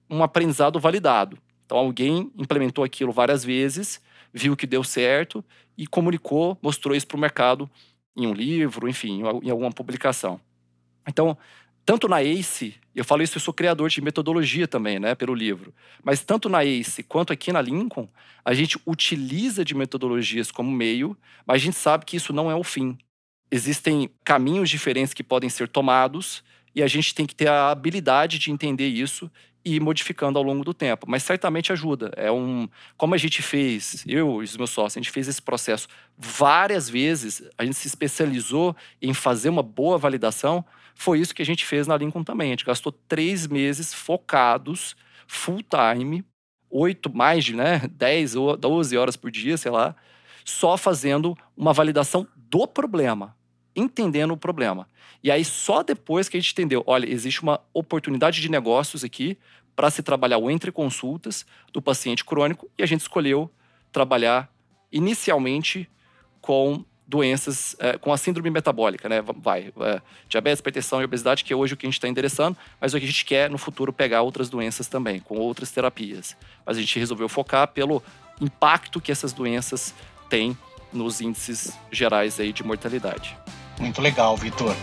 [0.08, 1.38] um aprendizado validado.
[1.66, 4.00] Então, alguém implementou aquilo várias vezes,
[4.32, 5.44] viu que deu certo
[5.76, 7.70] e comunicou, mostrou isso para o mercado
[8.16, 10.40] em um livro, enfim, em alguma publicação.
[11.06, 11.36] Então,
[11.84, 15.74] tanto na ACE, eu falo isso, eu sou criador de metodologia também, né, pelo livro,
[16.02, 18.08] mas tanto na ACE quanto aqui na Lincoln,
[18.44, 22.54] a gente utiliza de metodologias como meio, mas a gente sabe que isso não é
[22.54, 22.96] o fim.
[23.50, 26.44] Existem caminhos diferentes que podem ser tomados
[26.74, 29.30] e a gente tem que ter a habilidade de entender isso
[29.64, 31.06] e modificando ao longo do tempo.
[31.08, 32.12] Mas certamente ajuda.
[32.16, 35.40] É um, como a gente fez, eu e os meus sócios, a gente fez esse
[35.40, 37.42] processo várias vezes.
[37.56, 41.86] A gente se especializou em fazer uma boa validação foi isso que a gente fez
[41.86, 42.48] na Lincoln também.
[42.48, 44.96] A gente gastou três meses focados,
[45.26, 46.24] full time,
[46.70, 49.94] oito, mais de né, 10 ou 12 horas por dia, sei lá,
[50.44, 53.36] só fazendo uma validação do problema,
[53.74, 54.88] entendendo o problema.
[55.22, 59.38] E aí, só depois que a gente entendeu, olha, existe uma oportunidade de negócios aqui
[59.74, 63.50] para se trabalhar o entre consultas do paciente crônico, e a gente escolheu
[63.90, 64.52] trabalhar
[64.90, 65.88] inicialmente
[66.40, 69.22] com doenças é, com a síndrome metabólica, né?
[69.22, 72.56] Vai, é, diabetes, hipertensão e obesidade, que é hoje o que a gente está endereçando,
[72.80, 76.36] mas o que a gente quer no futuro pegar outras doenças também, com outras terapias.
[76.64, 78.02] Mas a gente resolveu focar pelo
[78.40, 79.94] impacto que essas doenças
[80.28, 80.56] têm
[80.92, 83.36] nos índices gerais aí de mortalidade.
[83.82, 84.76] Muito legal, Vitor.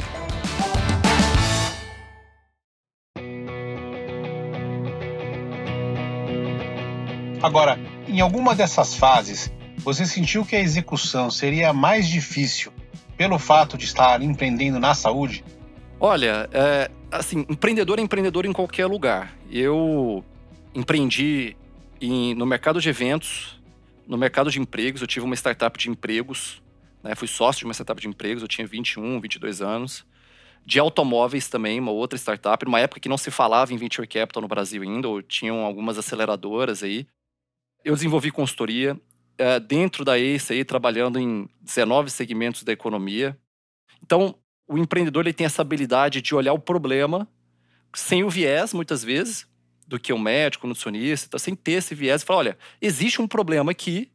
[7.41, 12.73] Agora, em alguma dessas fases, você sentiu que a execução seria mais difícil
[13.15, 15.45] pelo fato de estar empreendendo na saúde?
[15.97, 19.33] Olha, é, assim, empreendedor é empreendedor em qualquer lugar.
[19.49, 20.25] Eu
[20.75, 21.55] empreendi
[22.01, 23.57] em, no mercado de eventos,
[24.05, 25.01] no mercado de empregos.
[25.01, 26.61] Eu tive uma startup de empregos,
[27.03, 27.15] né?
[27.15, 28.41] fui sócio de uma startup de empregos.
[28.41, 30.05] Eu tinha 21, 22 anos.
[30.65, 34.41] De automóveis também, uma outra startup, numa época que não se falava em venture capital
[34.41, 37.07] no Brasil ainda, ou tinham algumas aceleradoras aí.
[37.83, 38.99] Eu desenvolvi consultoria,
[39.37, 43.37] é, dentro da ACE, aí, trabalhando em 19 segmentos da economia.
[44.03, 44.35] Então,
[44.67, 47.27] o empreendedor ele tem essa habilidade de olhar o problema
[47.95, 49.47] sem o viés, muitas vezes,
[49.87, 53.27] do que um médico, um nutricionista, sem ter esse viés e falar: olha, existe um
[53.27, 54.11] problema aqui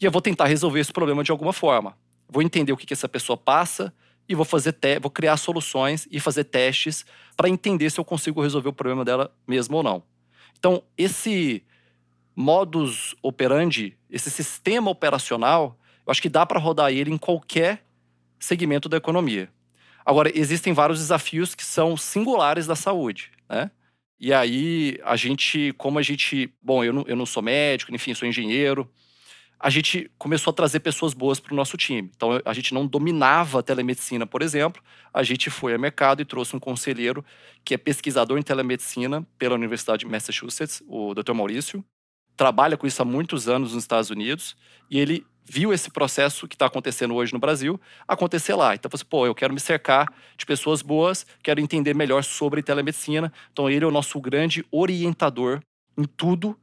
[0.00, 1.96] e eu vou tentar resolver esse problema de alguma forma.
[2.28, 3.92] Vou entender o que, que essa pessoa passa
[4.28, 7.04] e vou fazer vou criar soluções e fazer testes
[7.36, 10.02] para entender se eu consigo resolver o problema dela mesmo ou não.
[10.58, 11.64] Então, esse
[12.34, 17.84] modus operandi, esse sistema operacional, eu acho que dá para rodar ele em qualquer
[18.38, 19.48] segmento da economia.
[20.04, 23.70] Agora, existem vários desafios que são singulares da saúde, né?
[24.18, 26.50] E aí, a gente, como a gente.
[26.62, 28.90] Bom, eu não, eu não sou médico, enfim, sou engenheiro.
[29.66, 32.08] A gente começou a trazer pessoas boas para o nosso time.
[32.14, 34.80] Então, a gente não dominava a telemedicina, por exemplo.
[35.12, 37.24] A gente foi ao mercado e trouxe um conselheiro
[37.64, 41.32] que é pesquisador em telemedicina pela Universidade de Massachusetts, o Dr.
[41.32, 41.84] Maurício
[42.36, 44.56] trabalha com isso há muitos anos nos Estados Unidos
[44.90, 48.74] e ele viu esse processo que está acontecendo hoje no Brasil acontecer lá.
[48.74, 53.32] Então, você, pô, eu quero me cercar de pessoas boas, quero entender melhor sobre telemedicina.
[53.52, 55.60] Então, ele é o nosso grande orientador
[55.96, 56.56] em tudo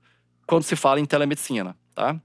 [0.46, 2.22] quando se fala em telemedicina, tá?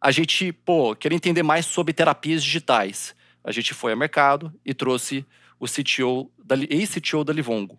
[0.00, 3.14] A gente, pô, quer entender mais sobre terapias digitais.
[3.44, 5.26] A gente foi ao mercado e trouxe
[5.58, 7.78] o CTO, da, ex-CTO da Livongo,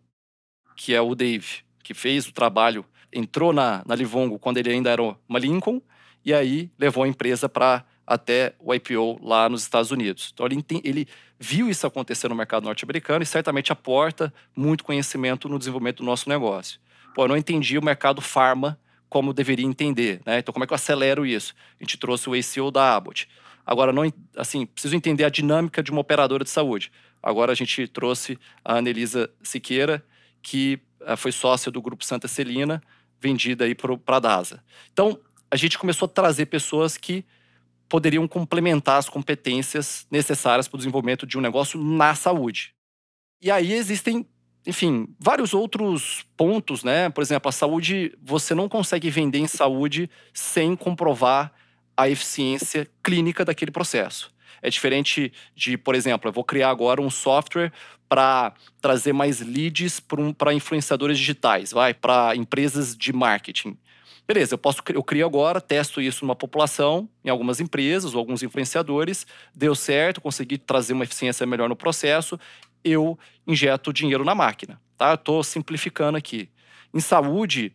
[0.75, 4.89] que é o Dave, que fez o trabalho entrou na, na Livongo quando ele ainda
[4.89, 5.81] era uma Lincoln,
[6.23, 10.31] e aí levou a empresa para até o IPO lá nos Estados Unidos.
[10.33, 11.07] Então ele, ele
[11.39, 16.29] viu isso acontecer no mercado norte-americano e certamente aporta muito conhecimento no desenvolvimento do nosso
[16.29, 16.79] negócio.
[17.15, 18.79] Pô, eu não entendi o mercado farma
[19.11, 20.39] como deveria entender, né?
[20.39, 21.53] Então como é que eu acelero isso?
[21.77, 23.27] A gente trouxe o ACO da Abbott.
[23.65, 24.03] Agora, não,
[24.37, 26.89] assim, preciso entender a dinâmica de uma operadora de saúde.
[27.21, 30.01] Agora a gente trouxe a Anelisa Siqueira,
[30.41, 32.81] que eh, foi sócia do Grupo Santa Celina,
[33.19, 34.63] vendida aí para a DASA.
[34.93, 35.19] Então,
[35.51, 37.25] a gente começou a trazer pessoas que
[37.89, 42.73] poderiam complementar as competências necessárias para o desenvolvimento de um negócio na saúde.
[43.41, 44.25] E aí existem,
[44.65, 47.09] enfim, vários outros pontos, né?
[47.09, 51.51] Por exemplo, a saúde, você não consegue vender em saúde sem comprovar
[51.97, 54.31] a eficiência clínica daquele processo.
[54.61, 57.71] É diferente de, por exemplo, eu vou criar agora um software
[58.07, 59.99] para trazer mais leads
[60.37, 63.77] para influenciadores digitais, vai, para empresas de marketing.
[64.27, 68.43] Beleza, eu posso eu crio agora, testo isso numa população, em algumas empresas ou alguns
[68.43, 72.39] influenciadores, deu certo, consegui trazer uma eficiência melhor no processo,
[72.83, 75.13] eu injeto dinheiro na máquina, tá?
[75.13, 76.49] Estou simplificando aqui.
[76.93, 77.73] Em saúde,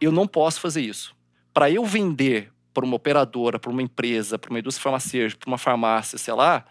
[0.00, 1.14] eu não posso fazer isso.
[1.52, 5.58] Para eu vender para uma operadora, para uma empresa, para uma indústria farmacêutica, para uma
[5.58, 6.64] farmácia, sei lá,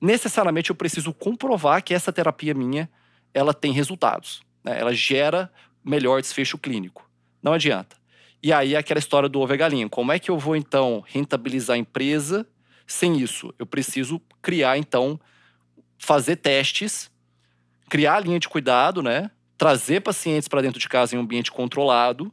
[0.00, 2.88] necessariamente eu preciso comprovar que essa terapia minha
[3.34, 4.40] ela tem resultados.
[4.64, 4.78] Né?
[4.80, 5.52] Ela gera
[5.84, 7.08] melhor desfecho clínico.
[7.42, 7.96] Não adianta.
[8.42, 9.88] E aí aquela história do ovo e galinha.
[9.88, 12.46] Como é que eu vou então rentabilizar a empresa
[12.86, 13.54] sem isso?
[13.58, 15.20] Eu preciso criar então,
[15.98, 17.09] fazer testes,
[17.90, 19.30] criar a linha de cuidado, né?
[19.58, 22.32] Trazer pacientes para dentro de casa em um ambiente controlado,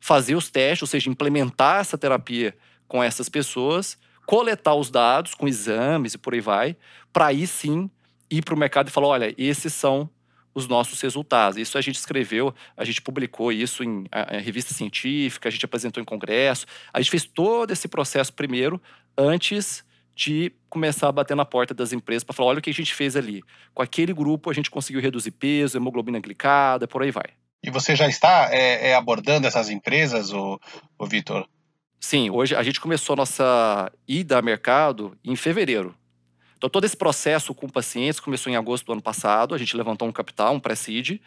[0.00, 2.54] fazer os testes, ou seja, implementar essa terapia
[2.86, 6.76] com essas pessoas, coletar os dados com exames e por aí vai,
[7.12, 7.88] para aí sim
[8.28, 10.10] ir para o mercado e falar: olha, esses são
[10.52, 11.56] os nossos resultados.
[11.56, 16.02] Isso a gente escreveu, a gente publicou isso em, em, revista científica, a gente apresentou
[16.02, 18.80] em congresso, a gente fez todo esse processo primeiro,
[19.16, 19.84] antes
[20.16, 22.94] de começar a bater na porta das empresas para falar: olha o que a gente
[22.94, 23.42] fez ali.
[23.74, 27.26] Com aquele grupo a gente conseguiu reduzir peso, hemoglobina glicada, por aí vai.
[27.62, 30.58] E você já está é, é, abordando essas empresas, o,
[30.98, 31.46] o Vitor?
[32.00, 35.94] Sim, hoje a gente começou a nossa ida a mercado em fevereiro.
[36.56, 39.54] Então, todo esse processo com pacientes começou em agosto do ano passado.
[39.54, 41.20] A gente levantou um capital, um pré-seed,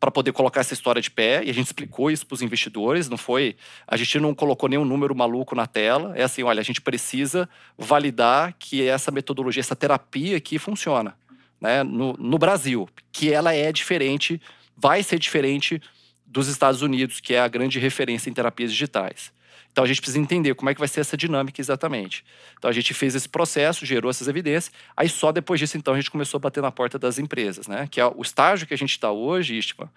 [0.00, 1.42] para poder colocar essa história de pé.
[1.44, 3.08] E a gente explicou isso para os investidores.
[3.08, 3.56] Não foi.
[3.86, 6.12] A gente não colocou nenhum número maluco na tela.
[6.16, 11.16] É assim: olha, a gente precisa validar que essa metodologia, essa terapia aqui funciona
[11.60, 14.40] né, no, no Brasil, que ela é diferente,
[14.76, 15.80] vai ser diferente
[16.26, 19.32] dos Estados Unidos, que é a grande referência em terapias digitais.
[19.78, 22.24] Então a gente precisa entender como é que vai ser essa dinâmica exatamente.
[22.58, 25.96] Então a gente fez esse processo, gerou essas evidências, aí só depois disso então a
[25.96, 27.86] gente começou a bater na porta das empresas, né?
[27.88, 29.88] Que é o estágio que a gente está hoje, Istvan,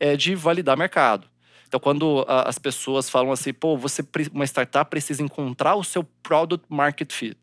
[0.00, 1.28] é de validar mercado.
[1.68, 6.02] Então quando a, as pessoas falam assim, pô, você uma startup precisa encontrar o seu
[6.20, 7.38] product market fit.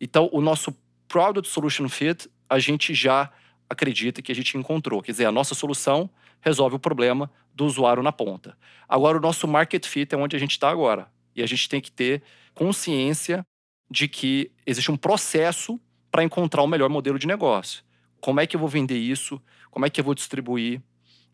[0.00, 0.72] Então o nosso
[1.08, 3.32] product solution fit a gente já
[3.68, 5.02] acredita que a gente encontrou.
[5.02, 6.08] Quer dizer, a nossa solução
[6.40, 8.56] resolve o problema do usuário na ponta.
[8.88, 11.15] Agora, o nosso market fit é onde a gente está agora.
[11.36, 12.22] E a gente tem que ter
[12.54, 13.46] consciência
[13.90, 17.84] de que existe um processo para encontrar o melhor modelo de negócio.
[18.20, 19.40] Como é que eu vou vender isso?
[19.70, 20.80] Como é que eu vou distribuir?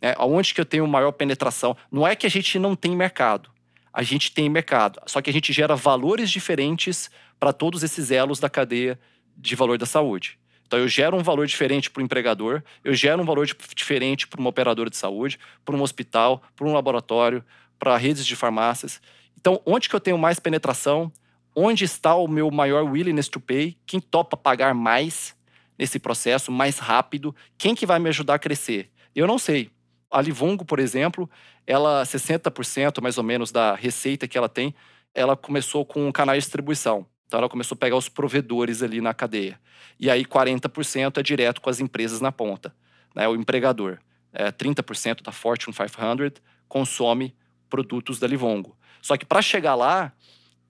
[0.00, 1.76] É, aonde que eu tenho maior penetração?
[1.90, 3.50] Não é que a gente não tem mercado.
[3.92, 5.00] A gente tem mercado.
[5.06, 8.98] Só que a gente gera valores diferentes para todos esses elos da cadeia
[9.36, 10.38] de valor da saúde.
[10.66, 14.40] Então, eu gero um valor diferente para o empregador, eu gero um valor diferente para
[14.40, 17.44] uma operadora de saúde, para um hospital, para um laboratório,
[17.78, 18.98] para redes de farmácias.
[19.42, 21.10] Então, onde que eu tenho mais penetração?
[21.52, 23.76] Onde está o meu maior willingness to pay?
[23.84, 25.34] Quem topa pagar mais
[25.76, 27.34] nesse processo, mais rápido?
[27.58, 28.88] Quem que vai me ajudar a crescer?
[29.12, 29.68] Eu não sei.
[30.08, 31.28] A Livongo, por exemplo,
[31.66, 34.72] ela 60% mais ou menos da receita que ela tem,
[35.12, 37.04] ela começou com um canal de distribuição.
[37.26, 39.58] Então ela começou a pegar os provedores ali na cadeia.
[39.98, 42.72] E aí 40% é direto com as empresas na ponta,
[43.12, 43.26] né?
[43.26, 43.98] O empregador.
[44.32, 47.34] É, 30% da Fortune 500 consome
[47.68, 48.76] produtos da Livongo.
[49.02, 50.12] Só que para chegar lá,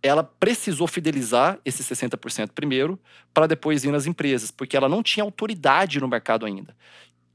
[0.02, 2.98] ela precisou fidelizar esses 60% primeiro,
[3.32, 6.74] para depois ir nas empresas, porque ela não tinha autoridade no mercado ainda.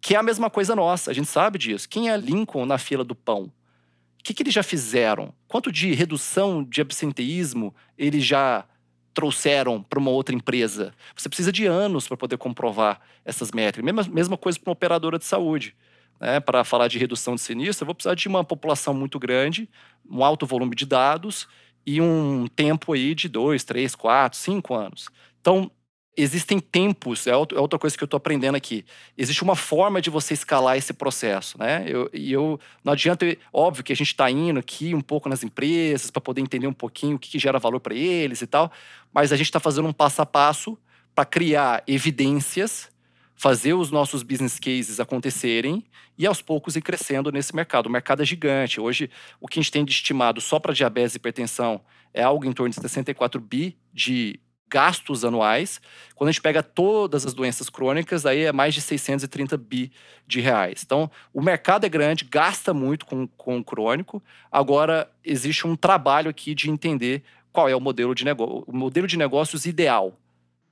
[0.01, 1.87] Que é a mesma coisa nossa, a gente sabe disso.
[1.87, 3.43] Quem é Lincoln na fila do pão?
[3.43, 5.33] O que, que eles já fizeram?
[5.47, 8.65] Quanto de redução de absenteísmo eles já
[9.13, 10.93] trouxeram para uma outra empresa?
[11.15, 13.85] Você precisa de anos para poder comprovar essas métricas.
[13.85, 15.73] Mesma, mesma coisa para uma operadora de saúde
[16.19, 19.69] né, para falar de redução de sinistro, eu vou precisar de uma população muito grande,
[20.09, 21.47] um alto volume de dados
[21.85, 25.09] e um tempo aí de dois, três, quatro, cinco anos.
[25.39, 25.71] Então,
[26.17, 28.83] existem tempos, é, é outra coisa que eu estou aprendendo aqui.
[29.15, 31.85] Existe uma forma de você escalar esse processo, né?
[31.87, 35.43] Eu, e eu não adianta, óbvio que a gente está indo aqui um pouco nas
[35.43, 38.71] empresas para poder entender um pouquinho o que, que gera valor para eles e tal,
[39.13, 40.77] mas a gente está fazendo um passo a passo
[41.13, 42.89] para criar evidências
[43.37, 45.85] fazer os nossos business cases acontecerem
[46.17, 47.85] e aos poucos ir crescendo nesse mercado.
[47.85, 48.81] O mercado é gigante.
[48.81, 51.79] Hoje, o que a gente tem de estimado só para diabetes e hipertensão
[52.13, 55.79] é algo em torno de 64 bi de gastos anuais.
[56.15, 59.91] Quando a gente pega todas as doenças crônicas, aí é mais de 630 bi
[60.25, 60.81] de reais.
[60.83, 64.21] Então, o mercado é grande, gasta muito com, com o crônico.
[64.51, 69.07] Agora, existe um trabalho aqui de entender qual é o modelo de, negócio, o modelo
[69.07, 70.19] de negócios ideal.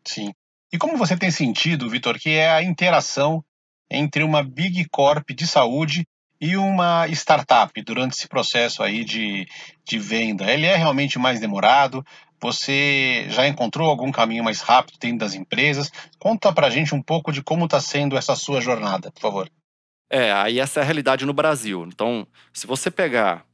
[0.04, 0.34] Sim.
[0.76, 3.42] E como você tem sentido, Vitor, que é a interação
[3.90, 6.06] entre uma big corp de saúde
[6.42, 9.48] e uma startup durante esse processo aí de,
[9.86, 10.52] de venda?
[10.52, 12.06] Ele é realmente mais demorado?
[12.42, 15.90] Você já encontrou algum caminho mais rápido dentro das empresas?
[16.20, 19.50] Conta pra gente um pouco de como está sendo essa sua jornada, por favor.
[20.10, 21.86] É, aí essa é a realidade no Brasil.
[21.88, 23.46] Então, se você pegar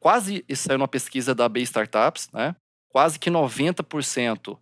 [0.00, 2.56] quase, isso é uma pesquisa da B Startups, né?
[2.88, 4.58] Quase que 90%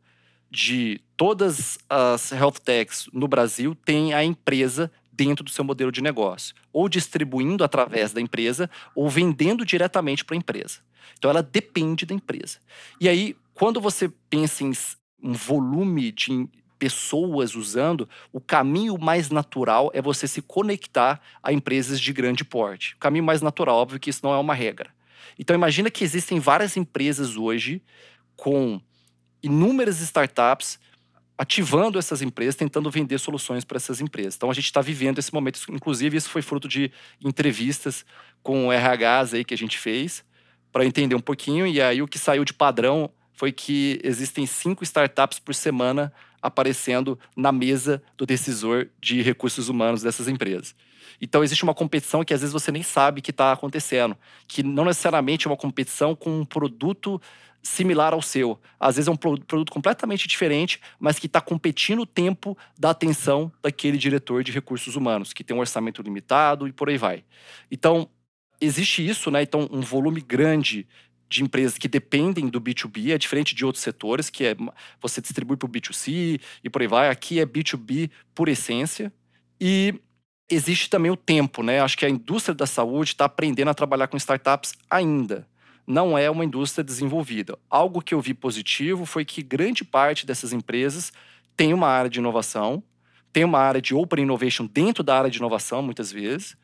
[0.55, 6.01] de todas as health techs no Brasil têm a empresa dentro do seu modelo de
[6.01, 10.79] negócio, ou distribuindo através da empresa, ou vendendo diretamente para a empresa.
[11.19, 12.59] Então ela depende da empresa.
[13.01, 14.73] E aí, quando você pensa em
[15.21, 22.01] um volume de pessoas usando, o caminho mais natural é você se conectar a empresas
[22.01, 22.95] de grande porte.
[22.95, 24.91] O caminho mais natural, óbvio que isso não é uma regra.
[25.37, 27.83] Então imagina que existem várias empresas hoje
[28.37, 28.81] com
[29.45, 30.79] inúmeras startups
[31.37, 34.37] ativando essas empresas, tentando vender soluções para essas empresas.
[34.37, 36.91] Então a gente está vivendo esse momento, inclusive isso foi fruto de
[37.23, 38.05] entrevistas
[38.43, 40.25] com RHs aí que a gente fez
[40.73, 44.85] para entender um pouquinho e aí o que saiu de padrão foi que existem cinco
[44.85, 50.75] startups por semana aparecendo na mesa do decisor de recursos humanos dessas empresas.
[51.21, 54.85] Então existe uma competição que às vezes você nem sabe que está acontecendo, que não
[54.85, 57.21] necessariamente é uma competição com um produto
[57.65, 58.61] similar ao seu.
[58.79, 63.51] Às vezes é um produto completamente diferente, mas que está competindo o tempo da atenção
[63.63, 67.25] daquele diretor de recursos humanos, que tem um orçamento limitado e por aí vai.
[67.71, 68.09] Então,
[68.61, 69.43] existe isso, né?
[69.43, 70.87] Então, um volume grande
[71.27, 74.55] de empresas que dependem do B2B, é diferente de outros setores, que é
[75.01, 77.09] você distribui para o B2C e por aí vai.
[77.09, 79.11] Aqui é B2B por essência.
[79.59, 79.99] E
[80.51, 81.81] existe também o tempo, né?
[81.81, 85.49] Acho que a indústria da saúde está aprendendo a trabalhar com startups ainda
[85.87, 87.59] não é uma indústria desenvolvida.
[87.69, 91.13] Algo que eu vi positivo foi que grande parte dessas empresas
[91.57, 92.83] tem uma área de inovação,
[93.33, 96.57] tem uma área de open innovation dentro da área de inovação, muitas vezes,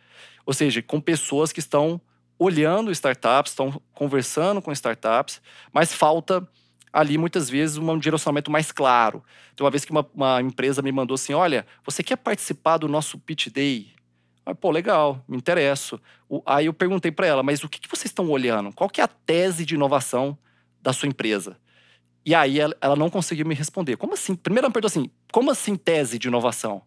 [0.46, 2.00] ou seja, com pessoas que estão
[2.38, 6.48] olhando startups, estão conversando com startups, mas falta
[6.92, 9.22] ali muitas vezes um direcionamento mais claro.
[9.52, 12.88] Então, uma vez que uma, uma empresa me mandou assim: olha, você quer participar do
[12.88, 13.92] nosso pitch day?
[14.44, 16.00] Mas, pô, legal, me interesso.
[16.29, 18.72] O, aí eu perguntei para ela, mas o que, que, vocês estão olhando?
[18.72, 20.37] Qual que é a tese de inovação
[20.81, 21.57] da sua empresa?
[22.24, 23.96] E aí ela, ela não conseguiu me responder.
[23.96, 24.35] Como assim?
[24.35, 26.83] Primeiro ela me perguntou assim, como assim tese de inovação?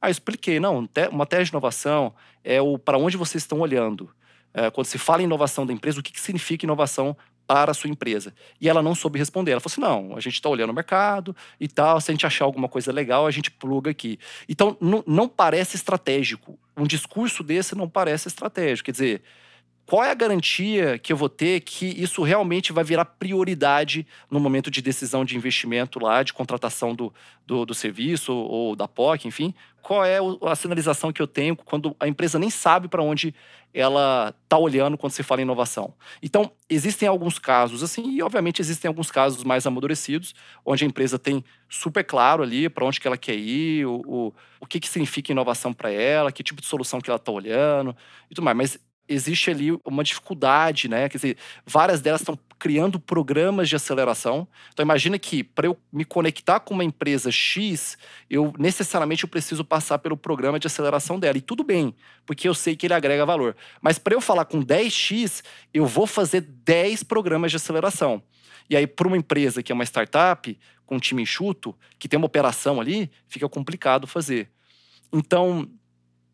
[0.00, 4.10] Aí eu expliquei, não, uma tese de inovação é o para onde vocês estão olhando.
[4.54, 7.16] É, quando se fala em inovação da empresa, o que, que significa inovação
[7.48, 8.34] para a sua empresa.
[8.60, 9.52] E ela não soube responder.
[9.52, 12.26] Ela falou assim: não, a gente está olhando o mercado e tal, se a gente
[12.26, 14.18] achar alguma coisa legal, a gente pluga aqui.
[14.46, 16.58] Então, não parece estratégico.
[16.76, 18.84] Um discurso desse não parece estratégico.
[18.84, 19.22] Quer dizer,
[19.88, 24.38] qual é a garantia que eu vou ter que isso realmente vai virar prioridade no
[24.38, 27.10] momento de decisão de investimento lá, de contratação do,
[27.46, 29.54] do, do serviço ou da POC, enfim?
[29.80, 33.34] Qual é a sinalização que eu tenho quando a empresa nem sabe para onde
[33.72, 35.94] ela está olhando quando se fala em inovação?
[36.22, 40.34] Então, existem alguns casos assim, e obviamente existem alguns casos mais amadurecidos,
[40.66, 44.34] onde a empresa tem super claro ali para onde que ela quer ir, o, o,
[44.60, 47.96] o que, que significa inovação para ela, que tipo de solução que ela está olhando
[48.30, 48.54] e tudo mais.
[48.54, 51.08] Mas existe ali uma dificuldade, né?
[51.08, 54.46] Quer dizer, várias delas estão criando programas de aceleração.
[54.72, 57.96] Então imagina que para eu me conectar com uma empresa X,
[58.28, 61.38] eu necessariamente eu preciso passar pelo programa de aceleração dela.
[61.38, 61.94] E tudo bem,
[62.26, 63.56] porque eu sei que ele agrega valor.
[63.80, 65.42] Mas para eu falar com 10X,
[65.72, 68.22] eu vou fazer 10 programas de aceleração.
[68.68, 72.18] E aí, para uma empresa que é uma startup, com um time enxuto, que tem
[72.18, 74.50] uma operação ali, fica complicado fazer.
[75.12, 75.66] Então,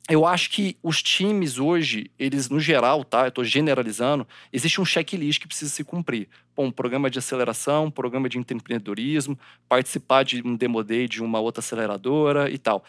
[0.09, 3.23] eu acho que os times hoje, eles no geral, tá?
[3.23, 6.29] Eu estou generalizando, existe um checklist que precisa se cumprir.
[6.55, 11.23] Bom, um programa de aceleração, um programa de empreendedorismo, participar de um demo day de
[11.23, 12.85] uma outra aceleradora e tal.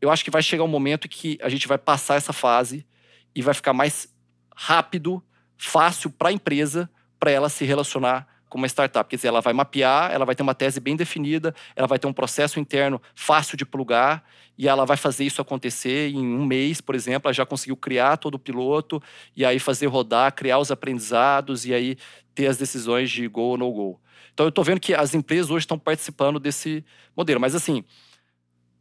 [0.00, 2.86] Eu acho que vai chegar um momento que a gente vai passar essa fase
[3.34, 4.08] e vai ficar mais
[4.54, 5.22] rápido,
[5.56, 9.08] fácil para a empresa, para ela se relacionar com uma startup.
[9.08, 12.06] Quer dizer, ela vai mapear, ela vai ter uma tese bem definida, ela vai ter
[12.06, 14.22] um processo interno fácil de plugar
[14.58, 17.28] e ela vai fazer isso acontecer em um mês, por exemplo.
[17.28, 19.02] Ela já conseguiu criar todo o piloto
[19.34, 21.96] e aí fazer rodar, criar os aprendizados e aí
[22.34, 23.98] ter as decisões de go ou no go.
[24.34, 26.84] Então eu estou vendo que as empresas hoje estão participando desse
[27.16, 27.40] modelo.
[27.40, 27.82] Mas assim,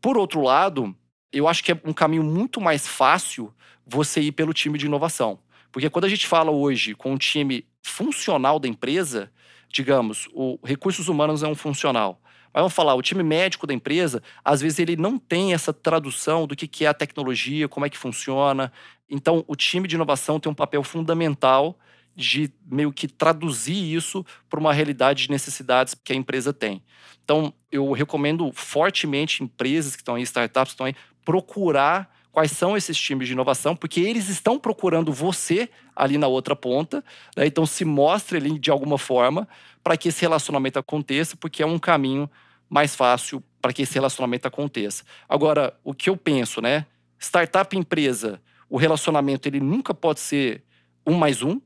[0.02, 0.94] por outro lado,
[1.32, 3.54] eu acho que é um caminho muito mais fácil
[3.88, 5.40] você ir pelo time de inovação.
[5.72, 9.32] Porque quando a gente fala hoje com o time funcional da empresa,
[9.72, 12.22] digamos, o recursos humanos é um funcional.
[12.54, 16.46] Mas vamos falar, o time médico da empresa, às vezes ele não tem essa tradução
[16.46, 18.72] do que é a tecnologia, como é que funciona.
[19.10, 21.78] Então, o time de inovação tem um papel fundamental
[22.14, 26.84] de meio que traduzir isso para uma realidade de necessidades que a empresa tem.
[27.24, 32.78] Então, eu recomendo fortemente empresas que estão aí, startups que estão aí, procurar quais são
[32.78, 37.04] esses times de inovação, porque eles estão procurando você ali na outra ponta,
[37.36, 37.46] né?
[37.46, 39.48] então se mostre ali de alguma forma
[39.84, 42.30] para que esse relacionamento aconteça, porque é um caminho
[42.70, 45.04] mais fácil para que esse relacionamento aconteça.
[45.28, 46.86] Agora, o que eu penso, né?
[47.20, 50.64] Startup empresa, o relacionamento ele nunca pode ser
[51.06, 51.58] um mais um.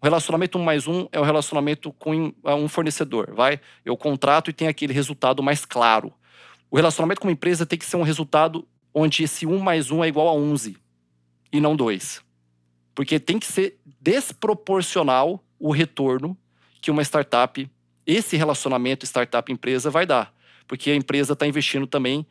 [0.00, 3.60] O relacionamento um mais um é o relacionamento com um fornecedor, vai?
[3.84, 6.12] Eu contrato e tem aquele resultado mais claro.
[6.70, 10.04] O relacionamento com uma empresa tem que ser um resultado onde esse 1 mais 1
[10.04, 10.76] é igual a 11
[11.52, 12.22] e não 2.
[12.94, 16.36] Porque tem que ser desproporcional o retorno
[16.80, 17.70] que uma startup,
[18.06, 20.34] esse relacionamento startup-empresa vai dar.
[20.66, 22.26] Porque a empresa está investindo também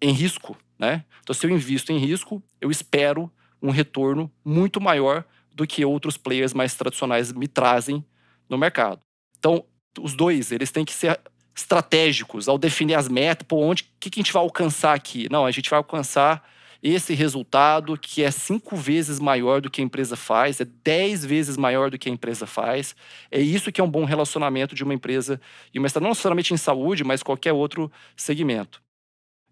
[0.00, 1.04] em risco, né?
[1.22, 3.30] Então, se eu invisto em risco, eu espero
[3.62, 8.04] um retorno muito maior do que outros players mais tradicionais me trazem
[8.48, 9.00] no mercado.
[9.38, 9.64] Então,
[9.98, 11.18] os dois, eles têm que ser
[11.56, 15.26] estratégicos ao definir as metas, por onde, que, que a gente vai alcançar aqui?
[15.30, 16.46] Não, a gente vai alcançar
[16.82, 21.56] esse resultado que é cinco vezes maior do que a empresa faz, é dez vezes
[21.56, 22.94] maior do que a empresa faz.
[23.30, 25.40] É isso que é um bom relacionamento de uma empresa
[25.72, 28.82] e uma não necessariamente em saúde, mas qualquer outro segmento.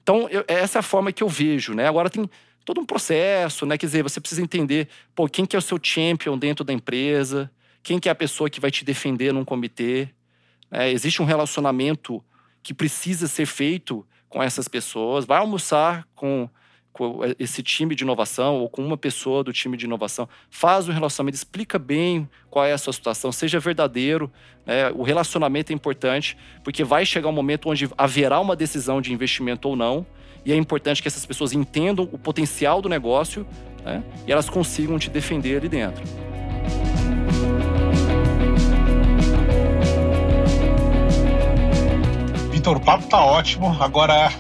[0.03, 1.89] Então, eu, essa é a forma que eu vejo, né?
[1.89, 2.29] Agora tem
[2.65, 3.79] todo um processo, né?
[3.79, 7.51] Quer dizer, você precisa entender, pô, quem que é o seu champion dentro da empresa,
[7.83, 10.11] quem que é a pessoa que vai te defender num comitê.
[10.71, 12.23] É, existe um relacionamento
[12.63, 15.25] que precisa ser feito com essas pessoas.
[15.25, 16.49] Vai almoçar com,
[16.93, 20.29] com, esse time de inovação ou com uma pessoa do time de inovação.
[20.51, 24.33] Faz o relacionamento, explica bem qual é a sua situação, seja verdadeiro.
[24.67, 29.13] É, o relacionamento é importante, porque vai chegar um momento onde haverá uma decisão de
[29.13, 30.07] investimento ou não.
[30.45, 33.47] E é importante que essas pessoas entendam o potencial do negócio
[33.85, 36.24] né, e elas consigam te defender ali dentro.
[42.65, 43.77] Vitor, o papo tá ótimo.
[43.79, 44.31] Agora,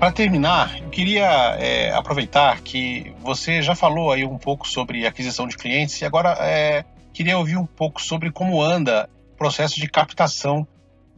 [0.00, 5.46] para terminar, eu queria é, aproveitar que você já falou aí um pouco sobre aquisição
[5.46, 9.88] de clientes e agora é, queria ouvir um pouco sobre como anda o processo de
[9.88, 10.66] captação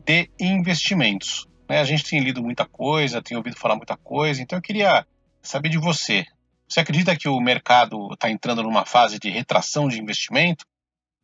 [0.05, 1.49] de investimentos.
[1.67, 1.81] Né?
[1.81, 5.07] A gente tem lido muita coisa, tem ouvido falar muita coisa, então eu queria
[5.41, 6.27] saber de você.
[6.69, 10.67] Você acredita que o mercado está entrando numa fase de retração de investimento?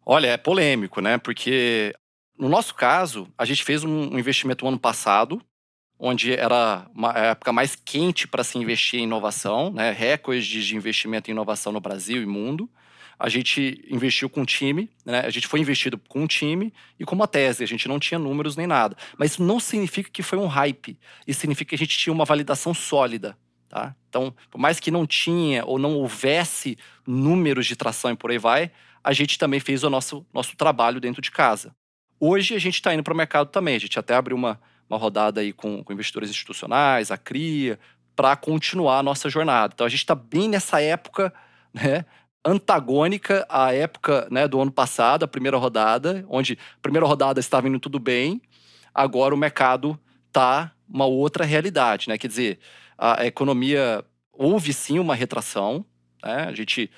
[0.02, 1.18] Olha, é polêmico, né?
[1.18, 1.94] Porque
[2.38, 5.40] no nosso caso, a gente fez um investimento no ano passado,
[5.98, 9.92] onde era uma época mais quente para se investir em inovação, né?
[9.92, 12.68] recordes de investimento em inovação no Brasil e mundo.
[13.18, 15.20] A gente investiu com um time, né?
[15.20, 18.18] a gente foi investido com um time e com uma tese, a gente não tinha
[18.18, 18.94] números nem nada.
[19.16, 22.26] Mas isso não significa que foi um hype, isso significa que a gente tinha uma
[22.26, 23.36] validação sólida.
[23.68, 23.96] Tá?
[24.08, 26.76] Então, por mais que não tinha ou não houvesse
[27.06, 28.70] números de tração e por aí vai,
[29.02, 31.74] a gente também fez o nosso, nosso trabalho dentro de casa.
[32.18, 33.76] Hoje a gente está indo para o mercado também.
[33.76, 37.78] A gente até abriu uma, uma rodada aí com, com investidores institucionais, a CRIA,
[38.14, 39.72] para continuar a nossa jornada.
[39.74, 41.32] Então a gente está bem nessa época,
[41.72, 42.04] né?
[42.44, 47.68] Antagônica à época né, do ano passado, a primeira rodada, onde a primeira rodada estava
[47.68, 48.40] indo tudo bem,
[48.94, 49.98] agora o mercado
[50.28, 52.16] está uma outra realidade, né?
[52.16, 52.58] Quer dizer,
[52.96, 55.84] a economia houve sim uma retração,
[56.22, 56.44] né?
[56.44, 56.88] A gente,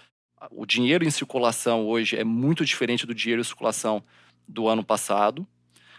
[0.50, 4.04] o dinheiro em circulação hoje é muito diferente do dinheiro em circulação
[4.48, 5.46] do ano passado.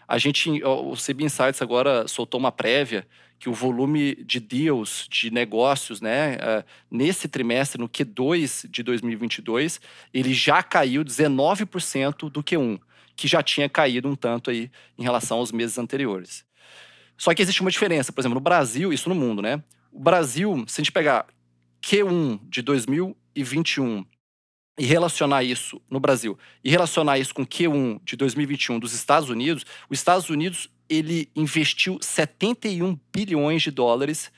[0.07, 3.07] A gente, o CB Insights agora soltou uma prévia
[3.39, 9.79] que o volume de deals, de negócios, né, uh, nesse trimestre, no Q2 de 2022,
[10.13, 12.79] ele já caiu 19% do Q1,
[13.15, 16.43] que já tinha caído um tanto aí em relação aos meses anteriores.
[17.17, 19.63] Só que existe uma diferença, por exemplo, no Brasil, isso no mundo, né?
[19.91, 21.25] O Brasil, se a gente pegar
[21.81, 24.05] Q1 de 2021
[24.79, 29.29] e relacionar isso no Brasil e relacionar isso com o Q1 de 2021 dos Estados
[29.29, 34.31] Unidos, os Estados Unidos ele investiu 71 bilhões de dólares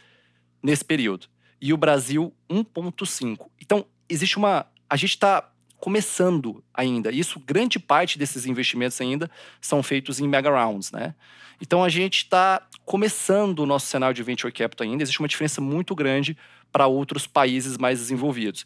[0.62, 1.28] nesse período
[1.62, 3.46] e o Brasil 1,5.
[3.62, 5.48] Então existe uma, a gente está
[5.80, 7.12] começando ainda.
[7.12, 9.30] Isso grande parte desses investimentos ainda
[9.62, 11.14] são feitos em mega rounds, né?
[11.62, 15.04] Então a gente está começando o nosso cenário de venture capital ainda.
[15.04, 16.36] Existe uma diferença muito grande
[16.72, 18.66] para outros países mais desenvolvidos.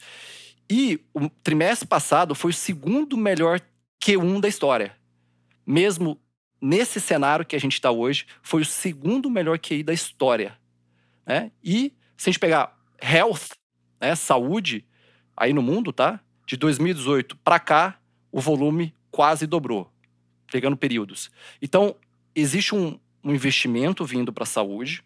[0.70, 3.62] E o trimestre passado foi o segundo melhor
[4.04, 4.96] Q1 da história.
[5.66, 6.20] Mesmo
[6.62, 10.58] nesse cenário que a gente está hoje, foi o segundo melhor QI da história.
[11.26, 11.52] Né?
[11.64, 13.52] E se a gente pegar health,
[14.00, 14.86] né, saúde,
[15.36, 16.20] aí no mundo, tá?
[16.46, 18.00] De 2018 para cá,
[18.32, 19.92] o volume quase dobrou,
[20.52, 21.32] pegando períodos.
[21.62, 21.96] Então,
[22.36, 25.04] existe um, um investimento vindo para a saúde,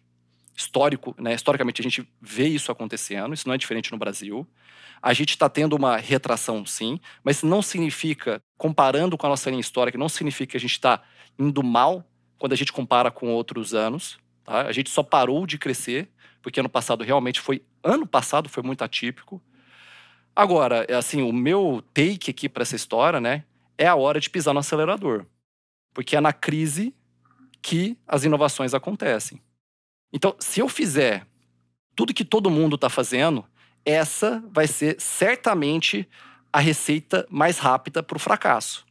[0.60, 1.34] histórico, né?
[1.34, 4.46] Historicamente a gente vê isso acontecendo, isso não é diferente no Brasil.
[5.02, 9.60] A gente está tendo uma retração, sim, mas não significa, comparando com a nossa linha
[9.60, 11.02] histórica, não significa que a gente está
[11.38, 12.04] indo mal
[12.38, 14.18] quando a gente compara com outros anos.
[14.44, 14.62] Tá?
[14.62, 16.08] A gente só parou de crescer,
[16.42, 17.62] porque ano passado realmente foi.
[17.82, 19.42] Ano passado foi muito atípico.
[20.36, 23.44] Agora, é assim, o meu take aqui para essa história, né,
[23.76, 25.24] é a hora de pisar no acelerador.
[25.92, 26.94] Porque é na crise
[27.62, 29.40] que as inovações acontecem.
[30.12, 31.26] Então, se eu fizer
[31.94, 33.44] tudo que todo mundo está fazendo,
[33.84, 36.08] essa vai ser certamente
[36.52, 38.84] a receita mais rápida para o fracasso.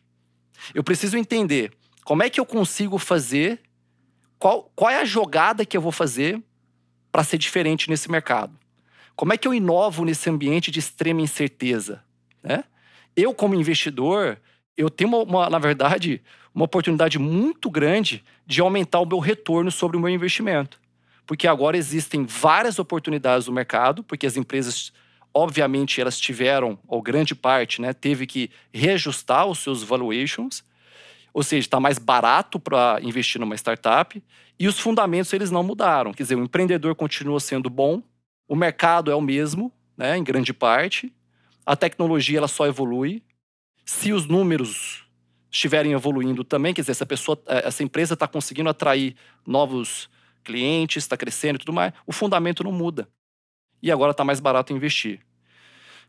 [0.74, 1.72] Eu preciso entender
[2.04, 3.62] como é que eu consigo fazer,
[4.38, 6.42] qual, qual é a jogada que eu vou fazer
[7.12, 8.58] para ser diferente nesse mercado.
[9.16, 12.04] Como é que eu inovo nesse ambiente de extrema incerteza?
[12.42, 12.64] Né?
[13.16, 14.40] Eu, como investidor,
[14.78, 16.22] eu tenho, uma, uma, na verdade,
[16.54, 20.80] uma oportunidade muito grande de aumentar o meu retorno sobre o meu investimento.
[21.30, 24.92] Porque agora existem várias oportunidades no mercado, porque as empresas,
[25.32, 30.64] obviamente, elas tiveram, ou grande parte, né, teve que reajustar os seus valuations,
[31.32, 34.24] ou seja, está mais barato para investir numa startup,
[34.58, 36.12] e os fundamentos eles não mudaram.
[36.14, 38.02] Quer dizer, o empreendedor continua sendo bom,
[38.48, 41.14] o mercado é o mesmo, né, em grande parte,
[41.64, 43.22] a tecnologia ela só evolui.
[43.86, 45.06] Se os números
[45.52, 49.16] estiverem evoluindo também, quer dizer, essa pessoa, eh, essa empresa está conseguindo atrair
[49.46, 50.10] novos
[50.50, 53.08] clientes, está crescendo e tudo mais, o fundamento não muda.
[53.84, 55.20] E agora está mais barato investir.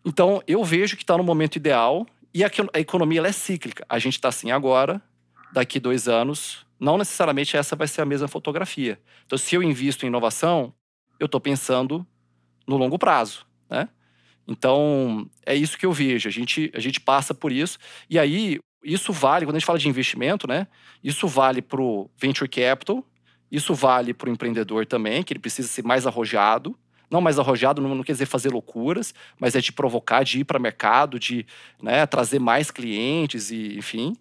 [0.04, 3.84] Então, eu vejo que está no momento ideal e a, a economia é cíclica.
[3.86, 5.02] A gente está assim agora,
[5.52, 8.98] daqui dois anos, não necessariamente essa vai ser a mesma fotografia.
[9.26, 10.72] Então, se eu invisto em inovação,
[11.18, 12.06] eu estou pensando
[12.66, 13.88] no longo prazo, né?
[14.48, 16.28] Então, é isso que eu vejo.
[16.28, 17.78] A gente, a gente passa por isso.
[18.08, 20.66] E aí, isso vale, quando a gente fala de investimento, né?
[21.04, 23.04] Isso vale para o venture capital,
[23.50, 26.78] isso vale para o empreendedor também, que ele precisa ser mais arrojado.
[27.10, 30.58] Não mais arrojado não, quer dizer fazer loucuras, mas é de provocar, de ir para
[30.58, 31.44] o mercado, de
[31.82, 34.16] né, trazer mais clientes e, enfim,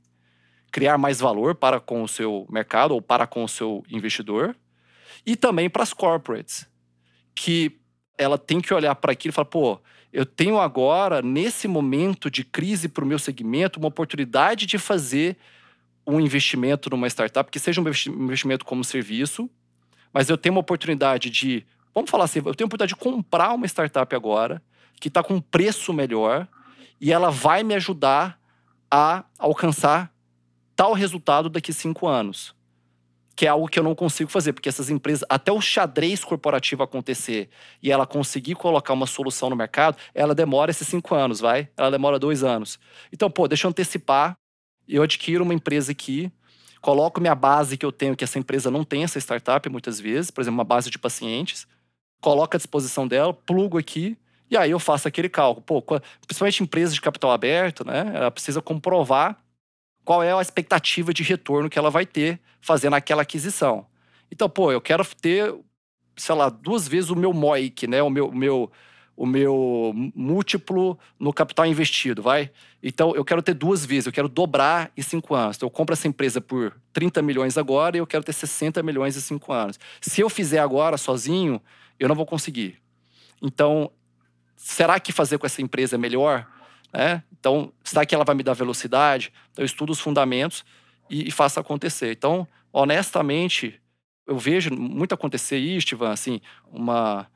[0.71, 4.55] criar mais valor para com o seu mercado ou para com o seu investidor.
[5.23, 6.67] E também para as corporates,
[7.35, 7.79] que
[8.17, 9.79] ela tem que olhar para aquilo e falar, pô,
[10.11, 15.37] eu tenho agora, nesse momento de crise para o meu segmento, uma oportunidade de fazer
[16.09, 17.87] um investimento numa startup, que seja um
[18.23, 19.49] investimento como serviço,
[20.11, 23.53] mas eu tenho uma oportunidade de, vamos falar assim, eu tenho a oportunidade de comprar
[23.53, 24.61] uma startup agora,
[24.99, 26.47] que está com um preço melhor,
[26.99, 28.39] e ela vai me ajudar
[28.91, 30.11] a alcançar
[30.75, 32.55] tal resultado daqui cinco anos.
[33.35, 36.83] Que é algo que eu não consigo fazer, porque essas empresas, até o xadrez corporativo
[36.83, 37.49] acontecer
[37.81, 41.69] e ela conseguir colocar uma solução no mercado, ela demora esses cinco anos, vai?
[41.77, 42.79] Ela demora dois anos.
[43.13, 44.37] Então, pô, deixa eu antecipar
[44.95, 46.31] eu adquiro uma empresa aqui,
[46.81, 50.31] coloco minha base que eu tenho, que essa empresa não tem, essa startup, muitas vezes,
[50.31, 51.67] por exemplo, uma base de pacientes,
[52.21, 54.17] coloco à disposição dela, plugo aqui,
[54.49, 55.63] e aí eu faço aquele cálculo.
[55.63, 58.11] Pô, principalmente empresas de capital aberto, né?
[58.13, 59.37] Ela precisa comprovar
[60.03, 63.85] qual é a expectativa de retorno que ela vai ter fazendo aquela aquisição.
[64.31, 65.53] Então, pô, eu quero ter,
[66.17, 68.01] sei lá, duas vezes o meu MOIC, né?
[68.01, 68.71] O meu, o meu
[69.19, 72.49] o meu múltiplo no capital investido, vai?
[72.81, 75.57] Então, eu quero ter duas vezes, eu quero dobrar em cinco anos.
[75.57, 79.17] Então, eu compro essa empresa por 30 milhões agora e eu quero ter 60 milhões
[79.17, 79.77] em cinco anos.
[79.99, 81.61] Se eu fizer agora sozinho,
[81.99, 82.79] eu não vou conseguir.
[83.41, 83.91] Então,
[84.55, 86.47] será que fazer com essa empresa é melhor?
[86.93, 87.21] É?
[87.37, 89.33] Então, será que ela vai me dar velocidade?
[89.51, 90.63] Então, eu estudo os fundamentos
[91.09, 92.13] e, e faço acontecer.
[92.13, 93.81] Então, honestamente,
[94.25, 96.39] eu vejo muito acontecer isso, Ivan, assim,
[96.71, 97.27] uma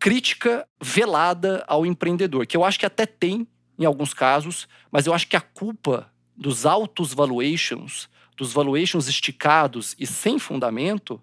[0.00, 3.46] crítica velada ao empreendedor, que eu acho que até tem
[3.78, 9.94] em alguns casos, mas eu acho que a culpa dos altos valuations, dos valuations esticados
[9.98, 11.20] e sem fundamento,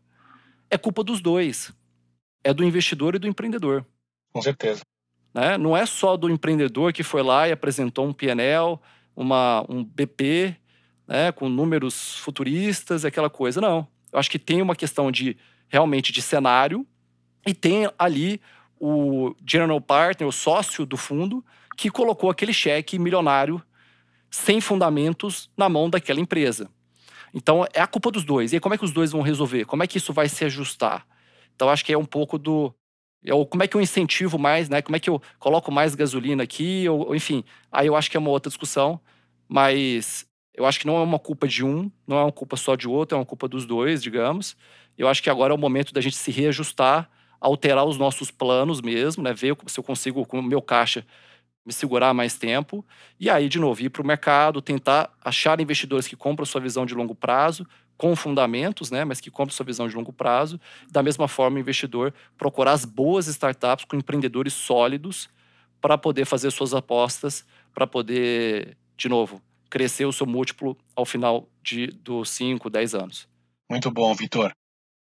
[0.70, 1.74] é culpa dos dois.
[2.44, 3.84] É do investidor e do empreendedor.
[4.32, 4.82] Com certeza.
[5.34, 5.58] Né?
[5.58, 8.80] Não é só do empreendedor que foi lá e apresentou um PNL,
[9.16, 10.56] uma, um BP,
[11.08, 13.60] né, com números futuristas, aquela coisa.
[13.60, 13.88] Não.
[14.12, 15.36] Eu acho que tem uma questão de
[15.68, 16.86] realmente de cenário
[17.46, 18.42] e tem ali
[18.80, 21.44] o general partner, o sócio do fundo,
[21.76, 23.62] que colocou aquele cheque milionário
[24.30, 26.70] sem fundamentos na mão daquela empresa.
[27.34, 28.54] Então é a culpa dos dois.
[28.54, 29.66] E como é que os dois vão resolver?
[29.66, 31.06] Como é que isso vai se ajustar?
[31.56, 32.74] Então acho que é um pouco do
[33.24, 34.82] é como é que eu incentivo mais, né?
[34.82, 37.44] Como é que eu coloco mais gasolina aqui, ou, enfim.
[37.72, 39.00] Aí eu acho que é uma outra discussão,
[39.48, 42.76] mas eu acho que não é uma culpa de um, não é uma culpa só
[42.76, 44.56] de outro, é uma culpa dos dois, digamos.
[44.98, 47.10] Eu acho que agora é o momento da gente se reajustar
[47.40, 49.34] alterar os nossos planos mesmo, né?
[49.34, 51.06] Ver se eu consigo, com o meu caixa,
[51.66, 52.86] me segurar mais tempo.
[53.20, 56.86] E aí, de novo, ir para o mercado, tentar achar investidores que compram sua visão
[56.86, 57.68] de longo prazo,
[57.98, 59.04] com fundamentos, né?
[59.04, 60.60] Mas que compram sua visão de longo prazo.
[60.90, 65.30] Da mesma forma, o investidor procurar as boas startups com empreendedores sólidos
[65.82, 71.50] para poder fazer suas apostas, para poder, de novo, crescer o seu múltiplo ao final
[71.62, 73.28] de, dos 5, 10 anos.
[73.70, 74.54] Muito bom, Vitor.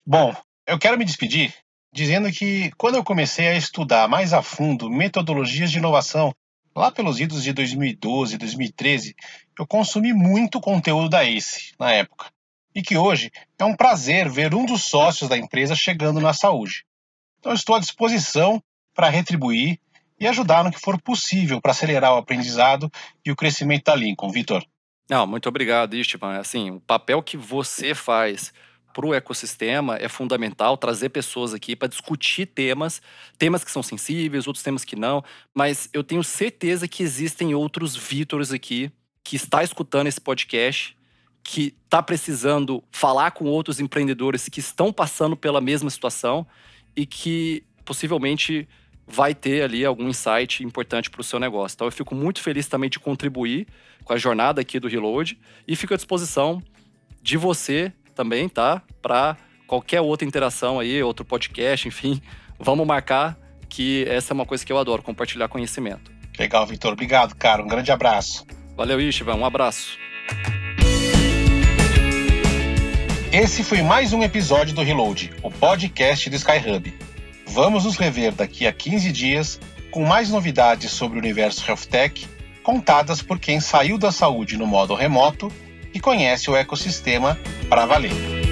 [0.07, 0.35] Bom,
[0.67, 1.55] eu quero me despedir
[1.95, 6.35] dizendo que quando eu comecei a estudar mais a fundo metodologias de inovação,
[6.75, 9.15] lá pelos idos de 2012, 2013,
[9.57, 12.27] eu consumi muito conteúdo da ACE na época.
[12.75, 16.85] E que hoje é um prazer ver um dos sócios da empresa chegando na saúde.
[17.39, 18.61] Então estou à disposição
[18.93, 19.79] para retribuir
[20.19, 22.91] e ajudar no que for possível para acelerar o aprendizado
[23.25, 24.67] e o crescimento da Lincoln, Vitor.
[25.09, 26.41] Não, muito obrigado, Istvan.
[26.41, 28.53] Assim, o papel que você faz
[28.95, 33.03] para o ecossistema é fundamental trazer pessoas aqui para discutir temas,
[33.37, 35.23] temas que são sensíveis, outros temas que não,
[35.53, 38.93] mas eu tenho certeza que existem outros Vítores aqui
[39.25, 40.97] que está escutando esse podcast,
[41.43, 46.47] que está precisando falar com outros empreendedores que estão passando pela mesma situação
[46.95, 48.69] e que possivelmente
[49.07, 51.75] vai ter ali algum insight importante para o seu negócio.
[51.75, 53.67] Então eu fico muito feliz também de contribuir
[54.05, 56.63] com a jornada aqui do Reload e fico à disposição
[57.21, 58.83] de você também, tá?
[59.03, 59.37] Para
[59.67, 62.21] qualquer outra interação aí, outro podcast, enfim,
[62.59, 63.37] vamos marcar
[63.69, 66.13] que essa é uma coisa que eu adoro, compartilhar conhecimento.
[66.39, 66.93] Legal, Vitor.
[66.93, 67.63] Obrigado, cara.
[67.63, 68.47] Um grande abraço.
[68.77, 69.35] Valeu, Ishivan.
[69.35, 69.99] Um abraço.
[73.33, 76.95] Esse foi mais um episódio do Reload, o podcast do Skyhub.
[77.47, 79.61] Vamos nos rever daqui a 15 dias
[79.91, 82.29] com mais novidades sobre o universo Health Tech,
[82.63, 85.53] contadas por quem saiu da saúde no modo remoto
[85.95, 87.39] e conhece o ecossistema
[87.71, 88.44] para valer.